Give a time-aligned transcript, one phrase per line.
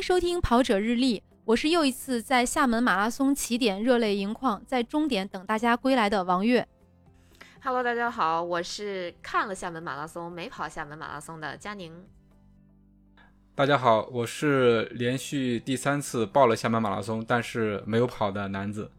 [0.00, 6.66] 迎收听跑者日历，我是又一次在厦门马拉松起点热泪盈眶，在终点等大家归来的王悦。
[7.62, 11.92] Hello，大家好，我是看了厦门马拉松没跑厦门马拉松的佳宁。
[13.54, 18.90] 大家好，我是连续第三次报了厦门马拉松，但是没有跑的男子。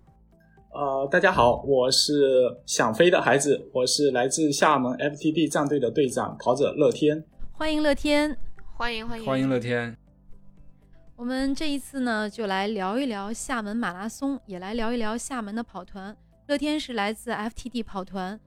[0.72, 7.26] 呃，大家好，我是想飞的孩子，我是来自厦门 FTD 战队的队长跑者乐天。
[7.54, 8.38] 欢迎乐天，
[8.78, 9.98] 欢迎欢迎欢迎乐天。
[11.22, 16.18] 我们这一次呢，就来聊一聊厦门马拉松，也来聊一聊厦门的跑团。
[16.48, 18.40] 乐天是来自 FTD 跑团。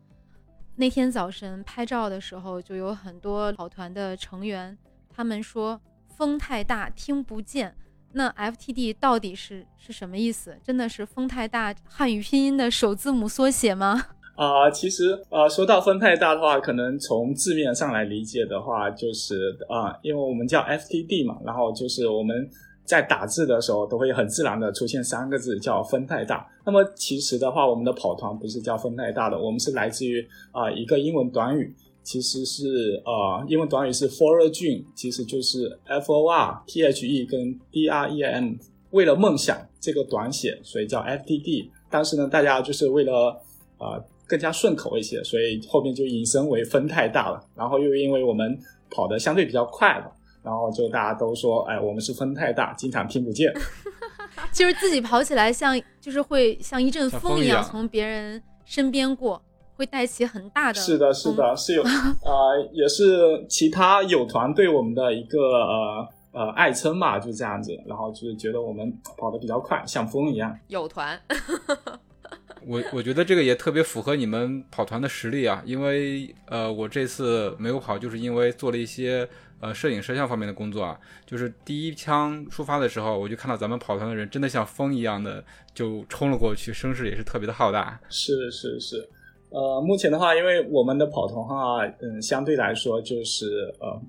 [0.74, 4.76] 那天早晨拍照的时候，就有很多跑团的成员，
[5.08, 5.80] 他们说
[6.16, 7.76] 风太大听不见。
[8.10, 10.58] 那 FTD 到底是是什么意思？
[10.64, 14.06] 真的是风太大汉语拼音的首字母缩写吗？
[14.34, 22.50] 啊、其实呃，说到风太大的话，可能从字面上来理解的话，就是啊、因为我们叫 FTD 嘛，然后就是我们
[22.84, 26.46] 在打字的时候都会很自然的出现三个字叫风太大。
[26.64, 38.54] 那么其实的话，我们的跑团不是叫风太大的，我们是来自于啊、一个英文短语，其实是呃英文短语是 For a Dream，其实就是 F O R T H E 跟 D R E M，
[38.90, 41.70] 为了梦想这个短写，所以叫 FTD。
[41.90, 43.40] 但是呢，大家就是为了
[43.78, 44.04] 呃。
[44.26, 47.38] 更加顺口一些，所以后面就引申为风太大了。
[47.54, 48.58] 然后又因为我们
[48.90, 50.10] 跑的相对比较快了，
[50.44, 53.52] 然后就大家都说，哎，我们是风太大，经常听不见。
[54.52, 59.40] 就是自己跑起来像，就是会像一阵风一样从别人身边过，
[59.74, 60.80] 会带起很大的。
[60.80, 67.72] 是的，是的，是有呃，也是其他友团对我们的一个呃呃爱称吧，就这样子。
[67.86, 70.56] 然后就是觉得我们跑得比较快，像风一样。
[70.68, 71.18] 友团。
[72.66, 79.28] 我我觉得这个也特别符合你们跑团的实力啊，因为呃，我这次没有跑，就是因为做了一些
[79.64, 80.98] 呃摄影摄像方面的工作啊。
[81.24, 85.42] 就是第一枪出发的时候，我就看到咱们跑团的人真的像风一样的
[85.72, 87.98] 就冲了过去，声势也是特别的浩大。
[88.10, 89.08] 是是是，
[89.48, 93.46] 呃，目前的话，因为我们的跑团话，嗯，相对来说就是
[93.80, 94.00] 呃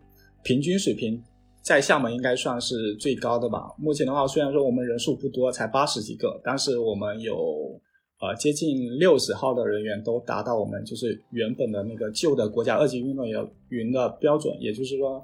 [0.43, 1.23] 平均水平
[1.61, 3.73] 在厦门应该算是最高的吧。
[3.77, 7.79] 目前的话，虽然说我们人数不多，才八十几个，但是我们有。
[8.22, 15.22] 呃，接近六十号的人员都达到我们就是原本的那个旧的国家二级运动员云的标准，也就是说，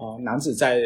[0.00, 0.82] 呃，男子在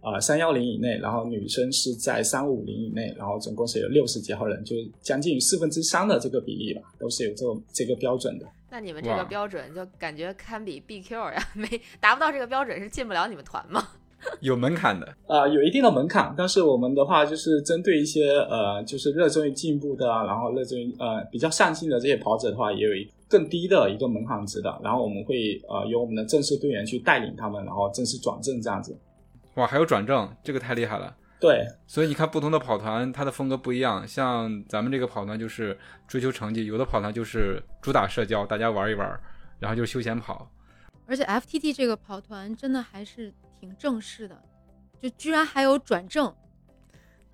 [0.00, 8.46] 啊三幺零以内，然后女生是在三五零以内，然后总共是有六十几号人，就将近于四分之三的这个比例吧，都是有这种这个标准的。
[8.68, 11.66] 那你们这个标准就感觉堪比 BQ 呀，没
[12.00, 13.88] 达不到这个标准是进不了你们团吗？
[14.40, 28.98] 有门槛的啊、呃，有一定的门槛，但是我们的话就是针对一些呃，就是热衷于进步的，然后热衷于呃比较上进的这些跑者的话，也有一更低的一个门槛值的，然后我们会呃由我们的正式队员去带领他们，然后正式转正这样子。
[29.54, 31.16] 哇，还有转正，这个太厉害了。
[31.40, 34.06] 对，所以你看不同的跑团，它的风格不一样。
[34.06, 39.20] 像咱们这个跑团就是追求成绩，有的跑团就是主打社交，大家玩一玩，
[39.58, 40.50] 然后就是休闲跑。
[41.06, 43.32] 而且 FTT 这个跑团真的还是。
[43.58, 44.38] 挺正式的，
[45.00, 46.30] 就居然还有转正。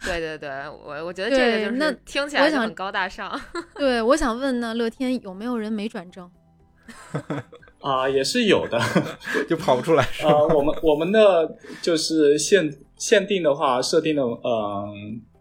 [0.05, 0.51] 对对对，
[0.85, 3.41] 我我觉得这个就是那听起来就很高大上。
[3.77, 6.29] 对，我想问呢，乐天有没有人没转正？
[7.81, 8.81] 啊、呃，也是有的，
[9.49, 10.03] 就跑不出来。
[10.03, 14.89] 啊、呃，我们我们的就是限限定的话，设定的嗯、呃、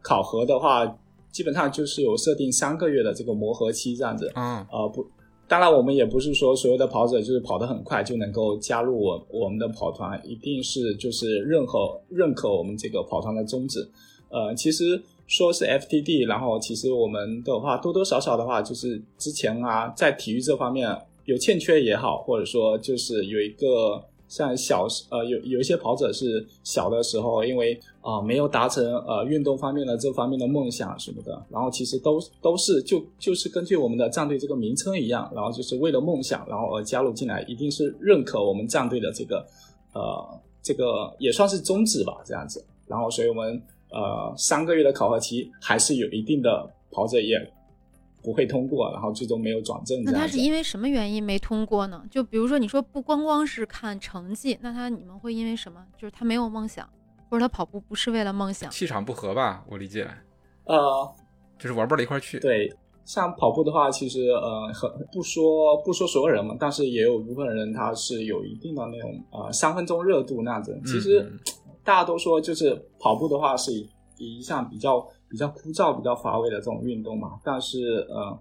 [0.01, 0.85] 考核的话，
[1.31, 4.31] 基本上就是有设定三个月的这个磨合期这样子。
[4.35, 5.05] 嗯，啊、呃、不。
[5.47, 13.85] 当然，我们也不是说所有的跑者就是跑得很快就能够加入我我们的跑团，一定是就是认可认可我们这个跑团的宗旨。
[14.31, 20.89] 呃，其实说是 FTD，然后其实我们的话多多少少的话，就是之前啊在体育这方面
[21.25, 39.45] 有欠缺也好，或者说就是有一个像小呃有有一些跑者是小的时候因为啊、没有达成呃运动方面的这方面的梦想什么的，然后其实都都是就就是根据我们的战队这个名称一样，然后就是为了梦想，然后而加入进来，一定是认可我们战队的这个
[39.93, 42.65] 呃这个也算是宗旨吧，这样子。
[42.87, 43.61] 然后所以我们
[43.91, 47.37] 呃三个月的考核期还是有一定的跑者也
[48.23, 50.01] 不会通过，然后最终没有转正。
[50.03, 52.03] 那他是因为什么原因没通过呢？
[52.09, 55.85] 就比如说你说不光光是看成绩，那他你们会因为什么？
[55.97, 56.87] 就是他没有梦想。
[57.29, 59.63] 或者他跑步不是为了梦想，气场不合吧？
[59.69, 60.05] 我理解，
[60.65, 61.09] 呃，
[61.57, 62.37] 就是玩不到一块去。
[62.41, 62.69] 对，
[63.05, 70.77] 像跑步的话，其实呃，很不说不说所有人嘛，但是也有一部分人他是有一定的那种呃三分钟热度那样子。
[70.85, 71.39] 其实、嗯、
[71.83, 78.37] 大家都说，就是跑步的话是一一项比较比较枯燥、比较乏味的这种运动嘛，但是呃，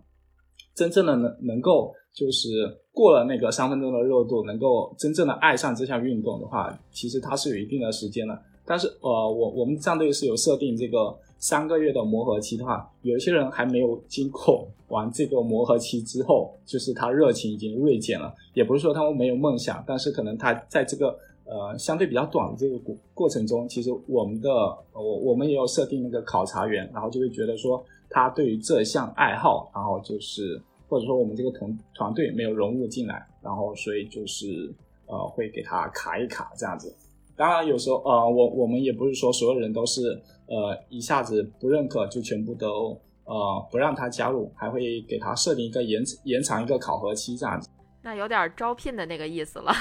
[0.75, 2.49] 真正的能能够就是
[2.93, 8.39] 过了那个三分钟的热度，能够真正的爱上这项运动的话，其实它是有一定的时间的。
[8.67, 18.33] 但是呃，我我们战队是有设定这个三个月的磨合期的话，有一些人还没有经过完这个磨合期之后，就是他热情已经锐减了。
[18.55, 21.19] 也不是说他们没有梦想，但是可能他在这个
[21.51, 24.49] 呃相对比较短的这个过过程中，其实我们的
[24.93, 34.73] 我我们也有设定那个考察员，然后就会觉得说他对于这项爱好，然后就是或者说我们这个团团队没有融入进来，然后所以就是
[35.07, 36.95] 呃会给他卡一卡这样子。
[37.37, 47.69] 当然有时候呃我我们也不是说所有人都是呃一下子不认可就全部都呃不让他加入，还会给他设定一个延延长一个考核期这样子。
[48.03, 49.73] 那有点招聘的那个意思了，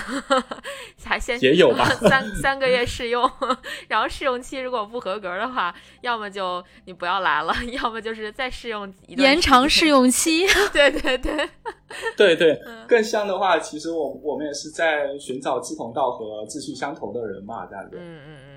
[1.04, 3.30] 还先也有吧 三三个月试用，
[3.88, 10.46] 然后试用期如果不合格的话，要么就你不要来了，要么就是再试用一段延长试用期。
[10.74, 11.50] 对对对，
[12.18, 17.98] 对对嗯，更像的话，其实我我们也是在寻找志同道合、志趣相投的人嘛，这样子。
[18.00, 18.49] 嗯嗯嗯，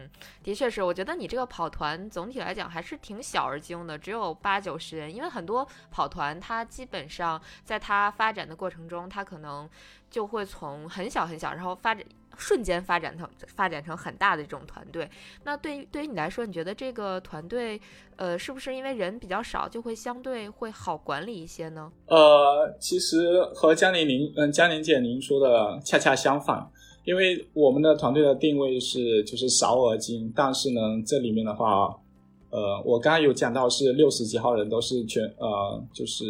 [0.43, 5.15] 的确是，我觉得你这个跑团总体来讲还是挺小而精的，只有八九十人。
[5.15, 9.69] 因为很多跑团，它基本上在它发展的过程中，它可能
[10.11, 12.05] 就会从很小很小，然后发展
[12.37, 15.09] 瞬间发展成发展成很大的这种团队。
[15.44, 17.81] 那对于对于你来说，你觉得这个团队，
[18.17, 21.93] 呃，是不是因为人比较少，就会相对会好管理一些呢？
[22.06, 26.71] 呃，其实和江玲您嗯江玲姐您说的恰恰相反，
[27.05, 31.95] 因为我们的团队的定位是就是少而精，但是呢，这里面的话，
[32.51, 36.25] 呃，我刚刚有讲到是六十几号人都是全呃就是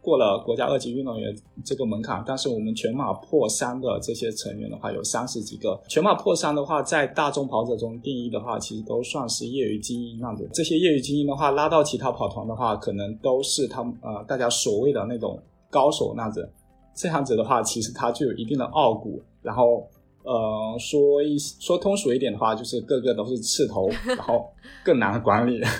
[0.00, 10.48] 过了国家二级运动员这个门槛，但是我们全马破三的这些成员的话有三十几个，全马破三的话，在大众跑者中定义的话，其实都算是业余精英那样子。
[10.52, 15.36] 这些业余精英的话，拉到其他跑团的话，可能都是他们呃大家所谓的那种
[15.68, 16.48] 高手那样子。
[16.94, 19.86] 这样子的话，其实他就有一定的傲骨，然后
[20.26, 24.52] 呃说一说通俗一点的话，就是个个都是刺头， 然后
[24.84, 25.62] 更难管理。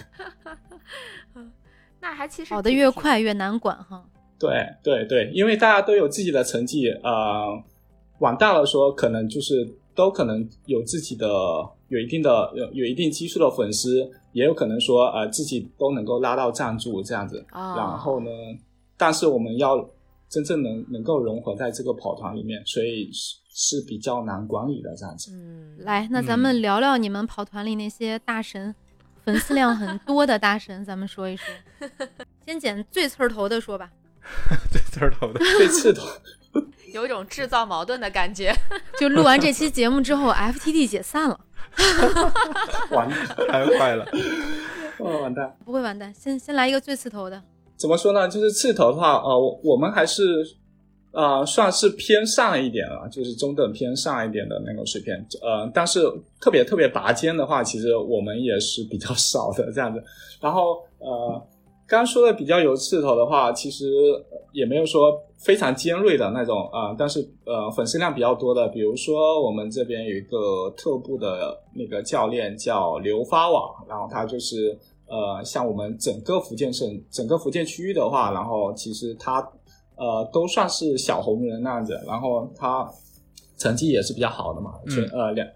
[2.00, 4.04] 那还其实跑得越快越难管哈。
[4.38, 4.50] 对
[4.82, 7.62] 对对，因为大家都有自己的成绩，呃，
[8.20, 11.26] 往大了说，可能就是都可能有自己的
[11.88, 17.44] 有一定的有有一定基数的粉丝，也有可能说呃自己都能够拉到赞助这样子。
[17.50, 18.30] 啊，然后呢，
[18.96, 19.84] 但是我们要
[20.28, 23.10] 真正能能够融合在这个跑团里面，所以
[23.58, 25.30] 是是比较难管理的这样子。
[25.32, 28.74] 嗯，来，那咱们聊聊你们跑团里那些大神，
[29.24, 31.46] 粉丝量很多的大神，咱们说一说。
[32.44, 33.90] 先捡最刺儿头的说吧。
[34.70, 36.06] 最刺儿头的，最刺头，
[36.92, 38.54] 有一种制造矛盾的感觉。
[39.00, 41.40] 就录完这期节目之后，FTD 解散了，
[42.90, 44.06] 完蛋，太坏了。
[44.98, 45.56] 哦，完蛋。
[45.64, 46.12] 不会完蛋。
[46.12, 47.42] 先先来一个最刺头的，
[47.76, 48.28] 怎么说呢？
[48.28, 50.22] 就是刺头的话，呃，我我们还是
[51.16, 55.14] 呃算是偏上一点了，就是中等偏上一点的那种水平。
[55.40, 56.00] 呃，但是
[56.38, 60.02] 特别特别拔尖的话，其实我们也是比较少的这样子。
[60.42, 61.42] 然后呃，
[61.88, 63.86] 刚说的比较有刺头的话，其实
[64.52, 74.78] 也没有说非常尖锐的那种啊、呃但是呃粉丝量比较多的，比如说我们这边有一个特步的那个教练叫刘发网，然后他就是。
[75.08, 79.40] 呃，像我们整个福建省、整个福建区域的话，然后其实他
[79.96, 82.88] 呃都算是小红人那样子，然后他
[83.58, 85.46] 成绩也是比较好的嘛，全、呃两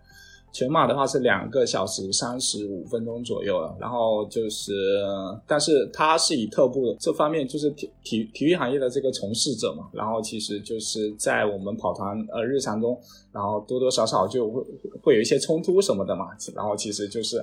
[0.52, 4.72] 全马的话是两个小时三十五分钟左右了，然后就是，
[5.46, 14.60] 但是他是以特步这方面就是体体体育行业的这个从事者嘛，然后其实就是在我们跑团呃日常中，然后多多少少就会
[15.00, 17.40] 会有一些冲突什么的嘛，然后其实就是。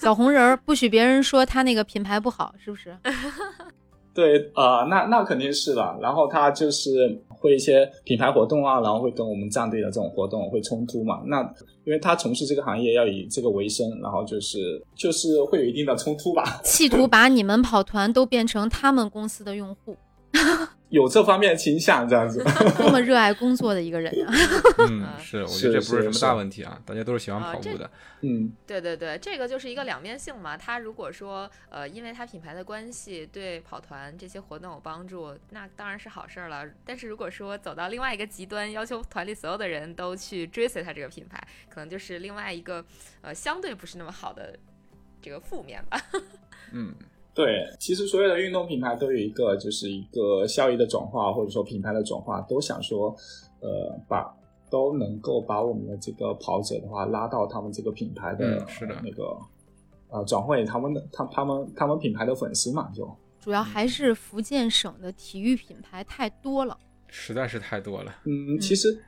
[0.00, 2.96] 小红人儿不许别人说他那个品牌不好，是不是？
[4.14, 5.98] 对，呃，那那肯定是了。
[6.00, 6.90] 然后他就是
[7.28, 11.22] 会一些品牌活动啊，然后会跟我们战队的这种活动会冲突嘛。
[11.26, 11.40] 那
[11.84, 19.96] 因为他从事这个行业要以这个为生，然后就是就是会有一定的冲突吧， 企图把你们跑团都变成他们公司的用户，
[20.92, 22.44] 有这方面倾向这样子。
[22.76, 24.34] 多么热爱工作的一个人啊！
[24.90, 27.90] 嗯，是，我觉得这不是什么大问题啊，大家都是喜欢跑步的。
[28.20, 30.54] 嗯，对对对，这个就是一个两面性嘛。
[30.54, 36.68] 他如果说呃，因为他品牌的关系对跑团这些活动有帮助，那当然是好事儿了。
[36.84, 42.84] 但是如果说走到另外一个极端，要求团里所有的人都去追随他这个品牌，可能就是另外一个
[43.22, 44.54] 呃相对不是那么好的
[45.22, 45.98] 这个负面吧。
[46.72, 46.94] 嗯，
[47.34, 53.14] 对，其实所有的运动品牌都有一个就是一个效益的转化，或者说品牌的转化，都想说，
[53.60, 54.34] 呃，把
[54.70, 59.36] 都能够把我们的这个跑者的话拉到他们这个品牌的、嗯是的那个
[60.10, 63.10] 呃转会他们的他他们他们品牌的粉丝嘛，就
[63.40, 66.78] 主要还是福建省的体育品牌太多了。
[67.08, 68.14] 实在是太多了。
[68.24, 69.02] 嗯，其实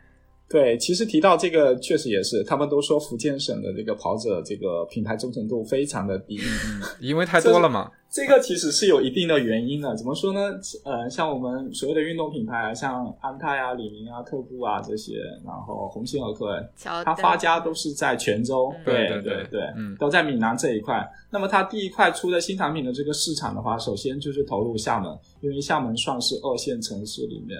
[0.47, 6.39] 对，其实提到这个，确实也是，他们都说福建省的这个跑者这个品牌忠诚度非常的低。
[6.67, 7.91] 嗯，因为太多了嘛。
[8.11, 9.97] 这个其实是有一定的原因的。
[9.97, 10.41] 怎么说呢？
[10.85, 21.05] 呃，像我们所谓的运动品牌，像安踏啊、李宁啊、特步啊这些，然后鸿星尔克，它发家都是在泉州，对对对对，嗯，都在闽南这一块。
[21.31, 25.11] 那么它第一块出的新产品的这个市场的话，首先就是投入厦门，
[25.41, 27.59] 因为厦门算是二线城市里面，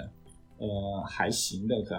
[0.59, 1.97] 呃，还行的可。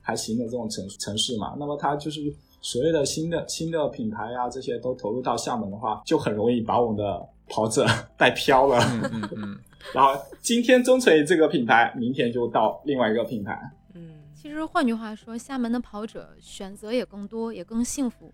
[0.00, 2.20] 还行的这种城城市嘛，那么它就是
[2.60, 8.78] 所谓的新的新的品牌啊，这些都投入到厦门的话，就很容易把我们的跑者 带飘了。
[8.80, 9.58] 嗯嗯嗯。
[9.94, 13.58] 然后今天中锤这个品牌，明天就到另外一个品牌。
[13.94, 18.30] 嗯，其实换句话说，厦门的跑者选择也更多，也更幸福。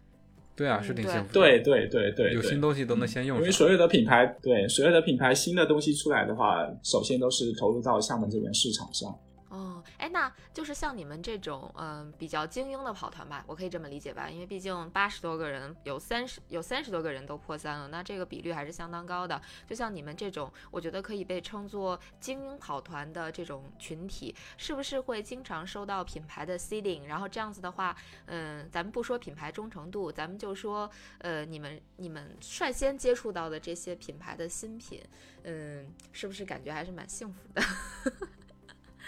[0.57, 1.33] 对啊，是挺幸福。
[1.33, 3.39] 对对对对，有新东西都能先用。
[3.39, 9.17] 因为所有的品牌，对所有的品牌新的东西出来的话，首先都是投入到厦门这边市场上。
[9.57, 14.29] 哦，哎，那就是像你们这种，嗯，比较精英的跑团吧，我可以这么理解吧？
[14.29, 19.41] 因为毕竟八十多个人，有三十有三十多个人都破三了，那这个比率还是相当高的。
[19.67, 27.07] 就像你们这种，我觉得可以被称作精英跑团的这种群体，是不是会经常收到品牌的 seeding？
[27.07, 27.97] 然后这样子的话，
[28.27, 35.03] 嗯，咱们不说品牌忠诚度，咱们就说，呃，你们你们率先接触到的这些品牌的新品，
[35.45, 37.63] 嗯，是不是感觉还是蛮幸福的？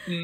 [0.07, 0.15] 嗯，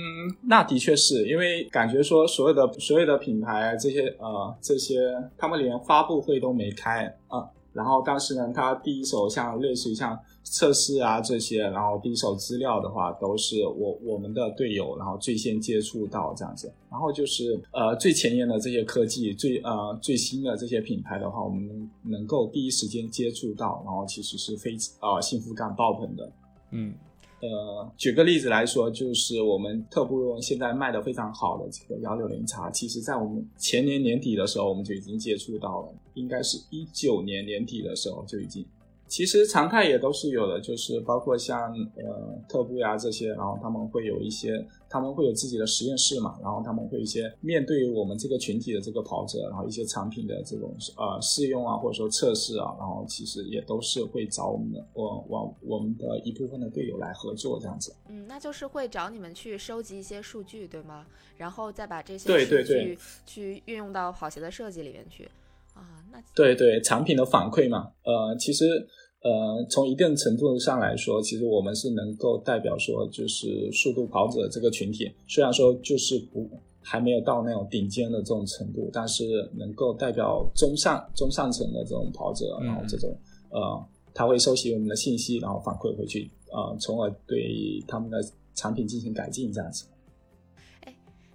[0.43, 26.33] 那的确是因为感觉说所有的所有的品牌这些呃这些他们连发布会都没开啊，然后但是呢，他第一手像类似于像测试啊这些，然后第一手资料的话都是我我们的队友，然后最先接触到这样子，然后就是呃最前沿的这些科技最呃最新的这些品牌的话，我们能够第一时间接触到，然后其实是非啊幸福感爆棚的，
[26.71, 26.95] 嗯。
[27.45, 38.65] 呃，举个例子来说，就是我们特步现在卖的非常好的这个幺六零叉，其实在我们前年年底的时候，我们就已经接触到了，应该是一九年年底的时候就已经。
[39.07, 57.95] 其实常态也都是有的，就是包括像呃特步呀这些，然后他们会有一些，他们会有自己的实验室嘛，然后他们会一些面对我们这个群体的这个跑者，然后一些产品的这种呃试用啊，或者说测试啊，然后其实也都是会找我们的我我我们的一部分的队友来合作这样子。
[58.09, 61.07] 嗯，那就是会找你们去收集一些数据，对吗？
[61.37, 65.29] 然后再把这些数据去运用到跑鞋的设计里面去。
[65.75, 68.89] 啊，那对对，产品的反馈嘛，呃，其实。
[69.25, 76.47] 呃，从一定程度上来说，其实我们是能够代表说，就是速度跑者这个群体，虽然说就是不
[76.83, 83.17] 还没有到那种顶尖的这种程度，但是能够代表中上中上层的这种跑者，然后这种
[83.49, 88.23] 呃，他会收集我们的信息，然后反馈回去，呃，从而对他们的
[88.55, 89.87] 产品进行改进，这样子。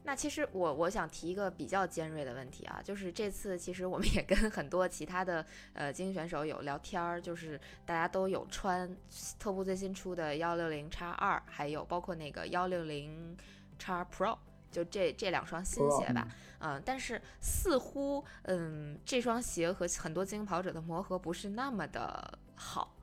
[0.09, 8.89] 那其实我我想提一个比较尖锐的问题啊，就是这次其实我们也跟很多其他的呃精英选手有聊天儿，就是大家都有穿
[9.37, 13.37] 特步最新出的幺六零叉二，还有包括那个幺六零
[13.77, 14.35] 叉 Pro，
[14.71, 22.95] 就这这两双新鞋吧，嗯，但是似乎嗯这双鞋和很多精英跑者的磨合不是那么的好，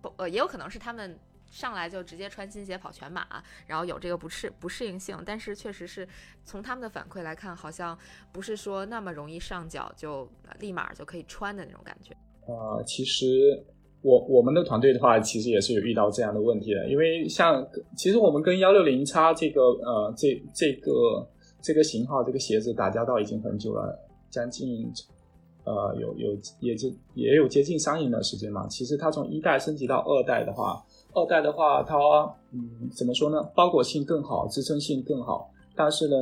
[0.00, 1.18] 不呃也有可能是他们。
[1.56, 3.26] 上来就直接穿新鞋跑全马，
[3.66, 6.06] 然后有这个不适不适应性，但是确实是
[6.44, 7.98] 从他们的反馈来看，好像
[8.30, 12.14] 不是说那么容易上脚就立马就可以穿的那种感觉。
[12.46, 13.64] 呃，其实
[14.02, 21.26] 我我们的团队的话，其实也是有遇到这样的问题的，因为像其实我们跟幺六零叉这个呃这这个
[21.62, 23.98] 这个型号这个鞋子打交道已经很久了，
[24.28, 24.92] 将近
[25.64, 28.66] 呃有有也就也有接近三年的时间嘛。
[28.68, 30.84] 其实它从一代升级到二代的话。
[31.16, 31.96] 二代的话，它
[32.52, 33.42] 嗯怎么说呢？
[33.54, 35.50] 包裹性更好，支撑性更好。
[35.74, 36.14] 但是呢，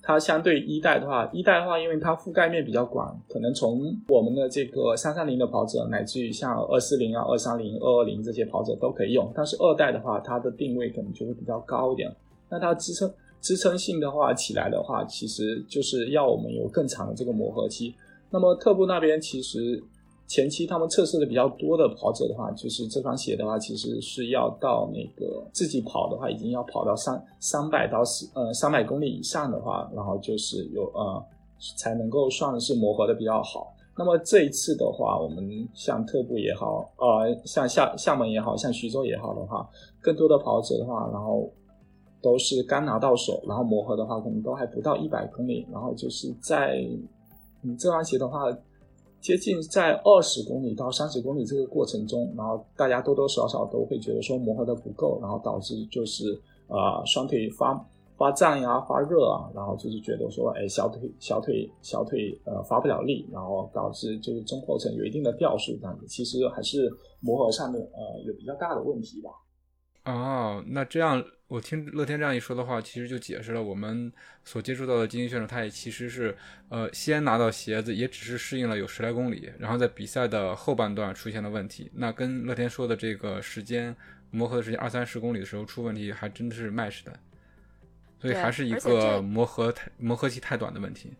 [0.00, 9.28] 它相对一代的话，一代的话，因为它覆盖面比较广，可能从我们的这个三三零的跑者，乃至于像二四零啊、二三零、二二零这些跑者都可以用。
[9.34, 12.08] 但是二代的话，它的定位可能就会比较高一点。
[12.48, 17.92] 那它支撑支撑性的话起来的话，其实就是要我们有更长的这个磨合期。
[18.30, 19.82] 那么特步那边其实。
[20.28, 31.24] 前期他们测试的比较多的跑者的话，就是这双鞋的话，其实是要到那个自己跑的话，已经要跑到三三百到四呃三百公里以上的话，然后就是有呃
[31.78, 33.74] 才能够算是磨合的比较好。
[33.96, 39.66] 那么这一次的话，我们像特步也好，呃像厦厦门也好像徐州也好的话，
[39.98, 41.50] 更多的跑者的话，然后
[42.20, 46.86] 都是刚拿到手，然后磨合的话可能都还不到一百公里，然后就是在
[47.62, 48.54] 你这双鞋的话。
[49.20, 57.74] 接近在二十公里到三十公里这个过程中，然后大家多多少少都会觉得说磨合的不够，然后导致就是呃双腿发
[58.16, 66.06] 发胀呀、发热啊，然后就是觉得说，哎，小腿、小腿、小腿呃发不了力，然后导致就是中后程有一定的掉速这样子。
[66.06, 69.30] 其实还是磨合上面呃有比较大的问题吧。
[70.04, 74.12] 哦，那这样我听乐天这样一说的话，其实就解释了我们
[74.44, 76.36] 所接触到的精英选手，他也其实是
[76.68, 81.90] 呃先拿到鞋子，也只是适应了有十来公里，然后在比赛的后半段出现了问题。
[81.94, 83.96] 那跟乐天说的这个时间
[84.30, 87.18] 磨合的时间二三十公里的时候出问题，还真的是 match 的。
[88.20, 91.12] 所以还是一个磨合太磨合期太短的问题。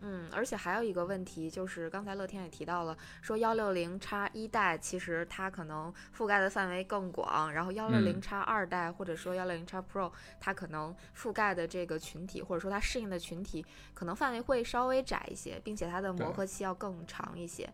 [0.00, 17.68] 嗯，而且还有一个问题就是，刚才乐天也提到了，说幺六零叉一代其实它可能覆盖的范围更广，然后幺六零叉二代或者说幺六零叉 Pro，它可能覆盖的这个群体或者说它适应的群体，可能范围会稍微窄一些，并且它的磨合期要更长一些。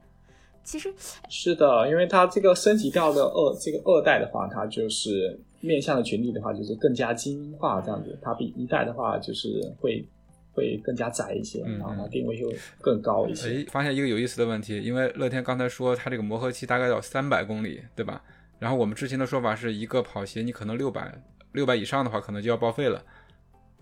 [0.63, 0.91] 其实，
[1.29, 8.19] 是的，因为它这个升级掉的二这个二代的话，它就是面向的群体的话，就是更加精英化这样子。
[8.23, 10.03] 它比一代的话，就是会
[10.55, 13.49] 会更加窄一些，嗯然后它嗯定位就更高一些。
[13.61, 18.23] 哎，发现一个有意思的问题，因为乐天刚才说它这个磨合期大概要三百公里，对吧？
[18.59, 21.13] 然后我们之前的说法是一个跑鞋，你可能六百
[21.53, 23.05] 六百以上的话，可能就要报废了。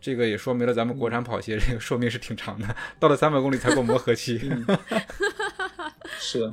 [0.01, 4.41] 这个也说明了咱们国产跑鞋这个寿命是挺长的，到了三百公里才过磨合期。
[6.19, 6.53] 是，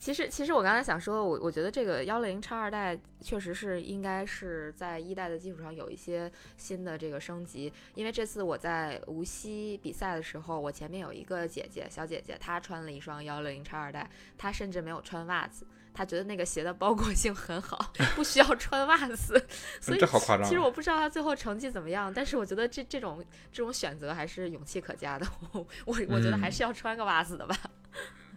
[0.00, 19.46] 其实，其实我刚才想说，我我觉得这个幺六零叉二代确实是应该是在一代的基础上有一些新的这个升级，因为这次我在无锡比赛的时候，我前面有一个姐姐，小姐姐，她穿了一双幺六零叉二代，她甚至没有穿袜子，她觉得那个鞋的包裹性很好，不需要穿袜子，
[19.82, 26.52] 所以这好夸张啊其实我不知道她最后成绩怎么样，但是我觉得这这种这种选择还是勇气可嘉的， 我我我觉得还嗯。
[26.52, 27.54] 是要穿个袜子的吧。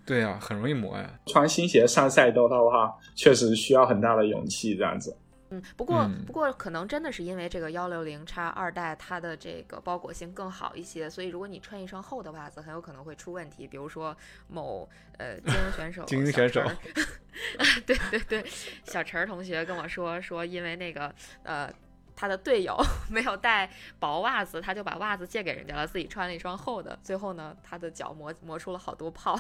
[0.05, 1.19] 对啊、很容易磨呀。
[1.25, 5.17] 穿新鞋上赛道的话，确实需要很大的勇气这样子。
[5.49, 13.67] 嗯，不过、嗯不过可能真的是因为这个幺六零叉二代它的这个包裹性更好一些，所以如果你穿一双厚的袜子，很有可能会出问题。
[13.67, 14.15] 比如说
[14.47, 14.89] 某
[15.19, 16.61] 呃精英选手， 精英选手
[17.85, 18.45] 对对对，
[18.83, 21.13] 小陈儿同学跟我说说，因为那个
[21.43, 21.71] 呃。
[22.15, 22.77] 他的队友
[23.09, 26.97] 没有带薄袜子，他就把袜子借给人家了，自己穿了一双厚的。
[27.01, 29.39] 最后呢，他的脚磨磨出了好多泡。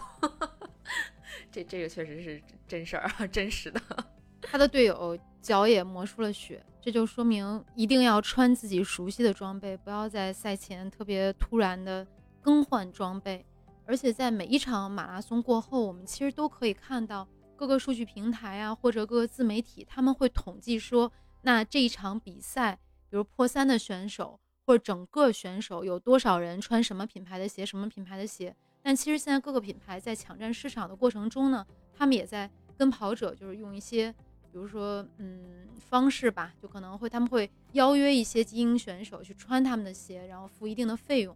[1.51, 3.81] 这这个确实是真事儿啊， 真实的。
[4.41, 12.05] 他的队友脚也磨出了血，这就说明一定要穿自己熟悉的装备，不要在赛前特别突然的
[12.41, 13.45] 更换装备。
[13.85, 21.11] 而且在每一场马拉松过后，我们其实都可以看到各个数据平台啊，或者各个自媒体，他们会统计说，
[21.43, 22.79] 那这一场比赛，
[23.09, 28.55] 比如破三的选手或者整个选手有多少人穿什么品牌的鞋，什么品牌的鞋。
[28.81, 34.11] 但其实现在各个品牌在抢占市场的过程中呢，他们也在跟跑者就是用一些，
[34.51, 41.35] 比如说嗯方式吧，就可能会他们会邀约一些精英选手去穿他们的鞋，然后付一定的费用。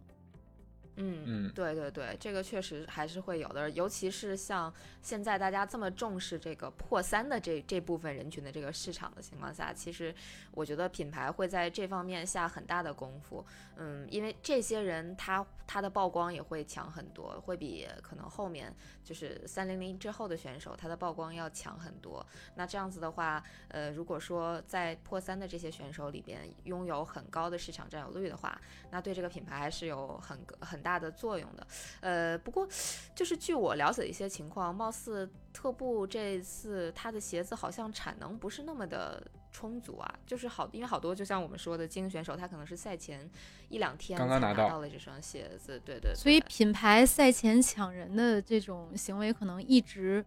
[1.00, 10.14] 嗯嗯对对对，这个确实还是会有的，尤其是像现在大家这么重视这个破三的这这部分人群的这个市场的情况下，其实
[10.52, 13.44] 我觉得品牌会在这方面下很大的功夫。
[13.80, 22.24] 嗯，因为这些人他他的曝光也会强很多，会比可能后面就是三零零之后的选手他的曝光要强很多。
[22.56, 31.66] 那这样子的话，呃，如果说在破三的这些选手里边拥有很高的市场占有率的话，那对这个品牌还是有很很大的作用的。
[32.00, 32.68] 呃，不过
[33.16, 39.20] 就是据我了解的一些情况，貌似特步这次它的鞋子好像产能不是那么的
[39.50, 43.28] 充足啊，就是好，因为好多就像我们说的精英选手，他可能是赛前
[43.68, 50.24] 一两天才拿刚刚拿到到了这双鞋子，对对所以品牌赛前抢人的这种行为，可能一直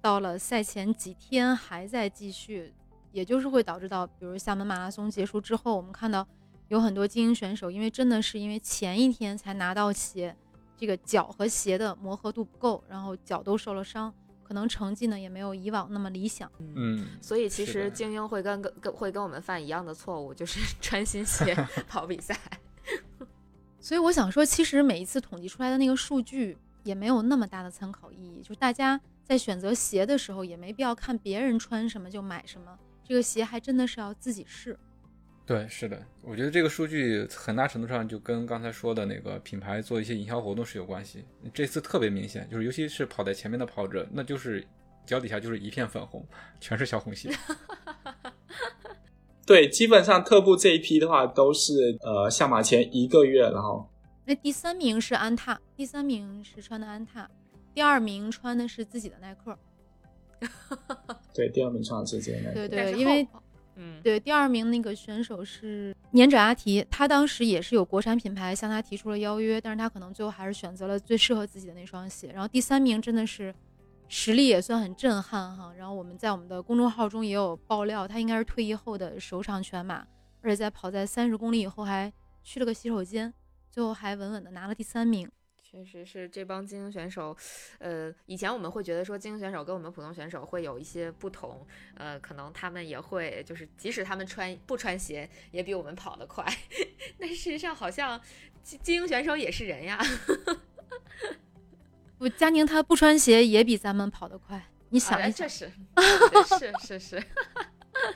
[0.00, 2.72] 到了赛前几天还在继续，
[3.10, 6.24] 也就是会导致到，比如厦门马拉松结束之后，我们看到
[6.68, 10.36] 有很多精英选手，因为真的是因为前一天才拿到鞋，
[10.76, 14.12] 这个脚和鞋的磨合度不够，然后脚都受了伤，
[14.44, 16.50] 可能成绩呢也没有以往那么理想。
[16.58, 21.54] 嗯，所以其实精英会跟跟跟会跟我们犯一样的错误，就是 穿新鞋
[21.88, 22.38] 跑比赛。
[23.80, 34.78] 所以我想说，其实每一次统计出来的那个数据也没有那么大的参考意义，就大家在选择鞋的时候也没必要看别人穿什么就买什么，这个鞋还真的是要自己试。
[35.48, 41.24] 对，是的，我觉得这个数据很大程度上就跟刚才说的那个品牌做一些营销活动是有关系。
[41.54, 44.62] 这次特别明显，就是尤其是跑在前面的跑者，那就是
[45.06, 46.22] 脚底下就是一片粉红，
[46.60, 47.30] 全是小红鞋。
[49.46, 53.90] 对，基本上特步这一批的话，都是呃下马前一个月，然后
[54.26, 57.26] 那第三名是安踏，第三名是穿的安踏，
[57.72, 59.58] 第二名穿的是自己的耐克。
[61.32, 62.52] 对第二名穿的是这个。
[62.52, 63.40] 对对，但是因为后
[63.80, 72.32] 嗯，对，第二名那个选手是年者阿提，他当时也是有国产品牌向他提出了邀约，但是他可能最后还是选择了最适合自己的那双鞋。
[72.32, 73.54] 然后第三名真的是
[74.08, 75.72] 实力也算很震撼哈。
[75.78, 80.04] 然后我们在我们的公众号中也有爆料，他应该是退役后的首场全马，
[80.42, 82.12] 而且在跑在三十公里以后还
[82.42, 83.32] 去了个洗手间，
[83.70, 85.30] 最后还稳稳的拿了第三名。
[85.70, 87.36] 确实是这帮精英选手，
[87.78, 96.42] 呃，以前我们会觉得说精英选手跟我们普通选手会有一些不同，呃，可能他们也会就是即使他们穿不穿鞋也比我们跑得快，
[97.20, 98.18] 但事实上好像
[98.62, 100.00] 精精英选手也是人呀。
[102.16, 105.70] 不，佳宁他不穿鞋也比咱们跑得快，你想一想， 这是
[106.58, 107.22] 是是是。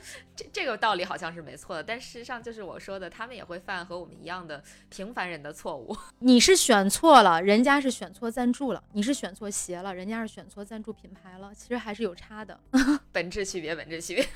[0.35, 5.95] 这这个道理好像是没错的，但事实上就是我说的，他们也会犯和我们一样的平凡人的错误。
[6.19, 11.53] 你是选错了，人家是选错赞助了；你是选错鞋了，人家是选错赞助品牌了。
[11.53, 12.59] 其实还是有差的，
[13.11, 14.27] 本质区别，本质区别。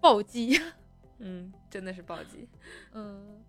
[0.00, 0.60] 暴击，
[1.18, 2.48] 嗯，真的是暴击。
[2.92, 3.42] 嗯，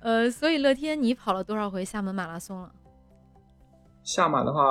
[0.00, 2.72] 呃，所以乐天，你跑了多少回厦门马拉松了？
[4.04, 4.62] 厦马的话，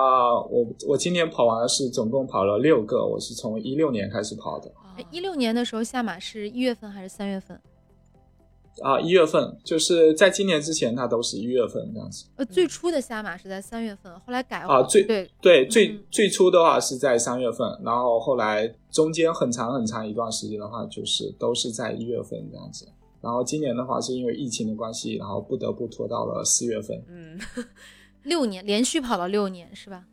[0.42, 4.72] 我我今年跑完了是总共跑了六个，我是从一六年开始跑的。
[5.12, 7.60] 一六年的时候，下马是一月份还是三月份？
[8.84, 12.26] 啊，一月份，就是在今年之前，它都是一月份这样子。
[12.36, 22.88] 呃，最初的下马是在三月份，后来改啊，最对对最最初的话是在三月份，然后后来中间很长很长一段时间的话，就是都是在一月份这样子。
[23.20, 27.04] 然后今年的话是因为疫情的关系，然后不得不拖到了四月份。
[27.08, 27.40] 嗯。
[28.24, 30.04] 六年连续跑了六年是吧？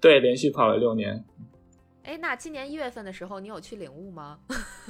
[0.00, 1.24] 对，连续跑了六年。
[2.06, 4.38] 哎，那今年一月份的时候，你有去领悟吗？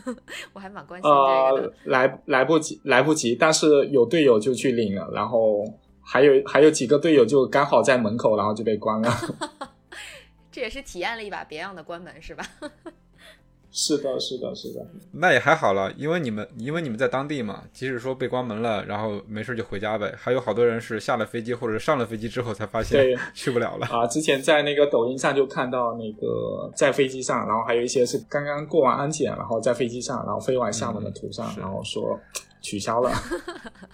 [0.52, 1.72] 我还蛮关心这个的。
[1.84, 3.34] 来来不及，来不及。
[3.34, 5.64] 但是有队友就去领了，然后
[6.02, 9.10] 还有还有几个队友就刚好在门口，然后就被关了。
[10.52, 12.44] 这也是体验了一把别样的关门，是吧？
[13.78, 14.80] 是的，是的，是的，
[15.12, 20.14] 那也还好了，因为你们，因为你们在当地嘛，即使说被关门了，然后没事就回家呗。
[20.16, 24.06] 还有好多人是下了飞机或者上了飞机之后才发现 去不了了啊。
[24.06, 32.18] 之前在那个抖音上就看到那个在飞机上，然后还有一些是刚刚过完安检，然后在飞机上，然后飞往厦门的途上，然后说
[32.62, 33.12] 取消了。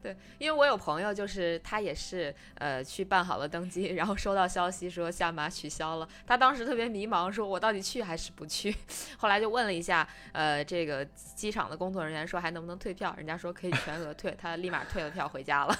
[0.00, 8.72] 对，因为我有朋友，就是他也是，呃，去办好了登机，然后收到消息说下马取消了，他当时特别迷茫，说我到底去还是不去？
[9.18, 15.74] 后来就问了一下，呃，这个机场的工作人员说还能不能退票，人家说可以全额退，他立马退了票回家了。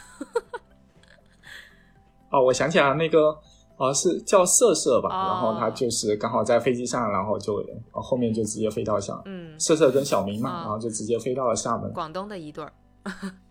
[2.31, 3.39] 哦，我想起来那个，
[3.77, 12.73] 呃，是叫瑟瑟吧，然后他就是刚好在飞机上，然后就后面就直接飞到厦，嗯，瑟瑟跟小明嘛，然后就直接飞到了厦门，广东的一对儿。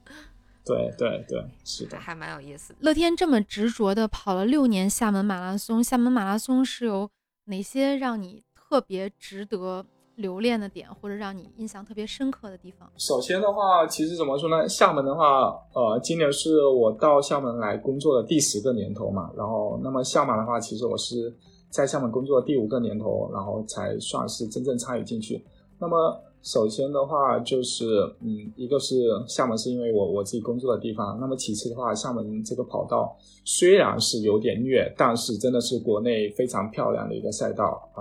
[0.67, 2.75] 对对对，是的，还蛮有意思。
[2.81, 7.09] 乐天这么执着的跑了六年厦门马拉松，厦门马拉松是有
[7.45, 12.91] 哪些让你特别值得留恋的点，或者让你印象特别深刻的地方？
[12.97, 14.67] 首先的话，其实怎么说呢？
[14.67, 19.31] 厦门的话，呃，今年是我到厦门来工作的第十个年头嘛。
[19.37, 21.33] 然后，那么厦马的话，其实我是
[21.69, 25.45] 在厦门工作的第五个年头，然后才算是真正参与进去。
[25.79, 27.83] 那么首先的话就是，
[28.21, 28.95] 嗯，一个是
[29.27, 37.99] 厦门是因为我我自己工作的地方，那么其次的话，厦门这个跑道虽然是有点虐，但是真的是国内非常漂亮的一个赛道啊，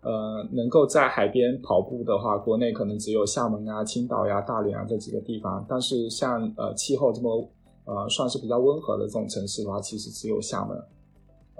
[0.00, 7.46] 呃，能够在海边跑步的话，国内可能只有厦门啊、青岛呀、大连啊这几个地方，但是像呃气候这么
[7.84, 10.82] 呃算是比较温和的这种城市的话，其实只有厦门。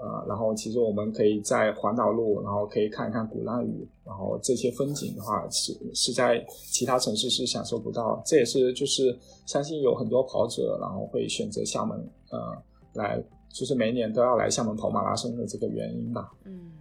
[0.03, 11.97] 呃，然后其实我们可以在环岛路，然后可以看一看鼓浪屿，然后这些风景的话是是在其他城市是享受不到，这也是就是相信有很多跑者，然后会选择厦门，
[12.31, 12.61] 呃，
[12.95, 16.29] 来就是每年都要来厦门跑马拉松的这个原因吧。
[16.43, 16.73] 嗯，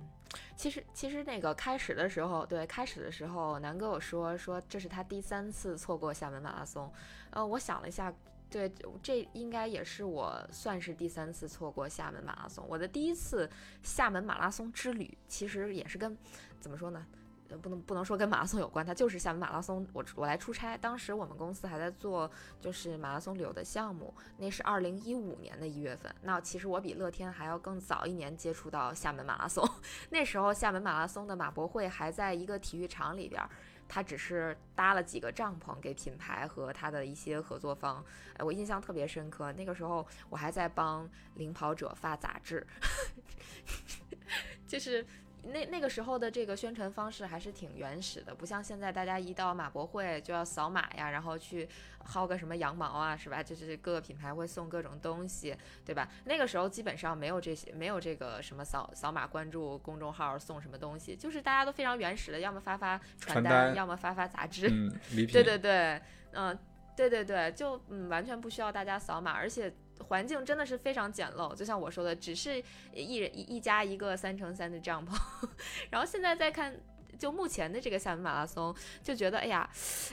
[0.57, 6.91] 其实其实那个开始的时候，对开始的时候，南哥有说说这是他第三次错过厦门马拉松，
[7.31, 8.13] 呃，我想了一下。
[8.53, 8.71] 对，
[9.03, 12.65] 这应该也是我算是第三次错过厦门马拉松。
[12.69, 13.51] 我的第一次
[13.83, 16.15] 厦门马拉松之旅，其实也是跟
[16.61, 17.07] 怎么说呢？
[17.61, 19.87] 不能不能说跟马拉松有关，它就是厦门马拉松。
[19.93, 26.15] 我我来出差，当时我们公司还在做就是马拉松旅游的项目，那是二零一五年的一月份。
[26.23, 29.69] 那其实我比乐天还要更早一年接触到厦门马拉松。
[30.09, 33.43] 那时候厦门马拉松的马博会还在一个体育场里边。
[33.95, 38.03] 他只是搭了几个帐篷给品牌和他的一些合作方，
[38.39, 39.53] 哎，我印象特别深刻。
[39.53, 42.67] 那个时候我还在帮领跑者发杂志，
[44.67, 45.07] 就是
[45.45, 51.69] 那那个时候的这个宣传方式还是挺原始的，不像现在大家一到马博会就要扫码呀，然后去
[52.07, 53.43] 薅个什么羊毛啊，是吧？
[53.43, 56.09] 就是各个品牌会送各种东西，对吧？
[56.25, 66.01] 那个时候基本上没有这些，没有这个什么扫扫码关注公众号送什么东西，就是大家都非常原始的，要么发发传单，单要么发发杂志，嗯，礼 品，对对对，
[66.33, 66.57] 嗯，
[66.97, 69.73] 对对对，就嗯完全不需要大家扫码，而且
[70.09, 72.63] 环境真的是非常简陋，就像我说的，只是
[72.95, 75.17] 一人一一家一个三乘三的帐篷，
[75.91, 76.75] 然后现在再看，
[77.19, 79.69] 就目前的这个厦门马拉松，就觉得哎呀，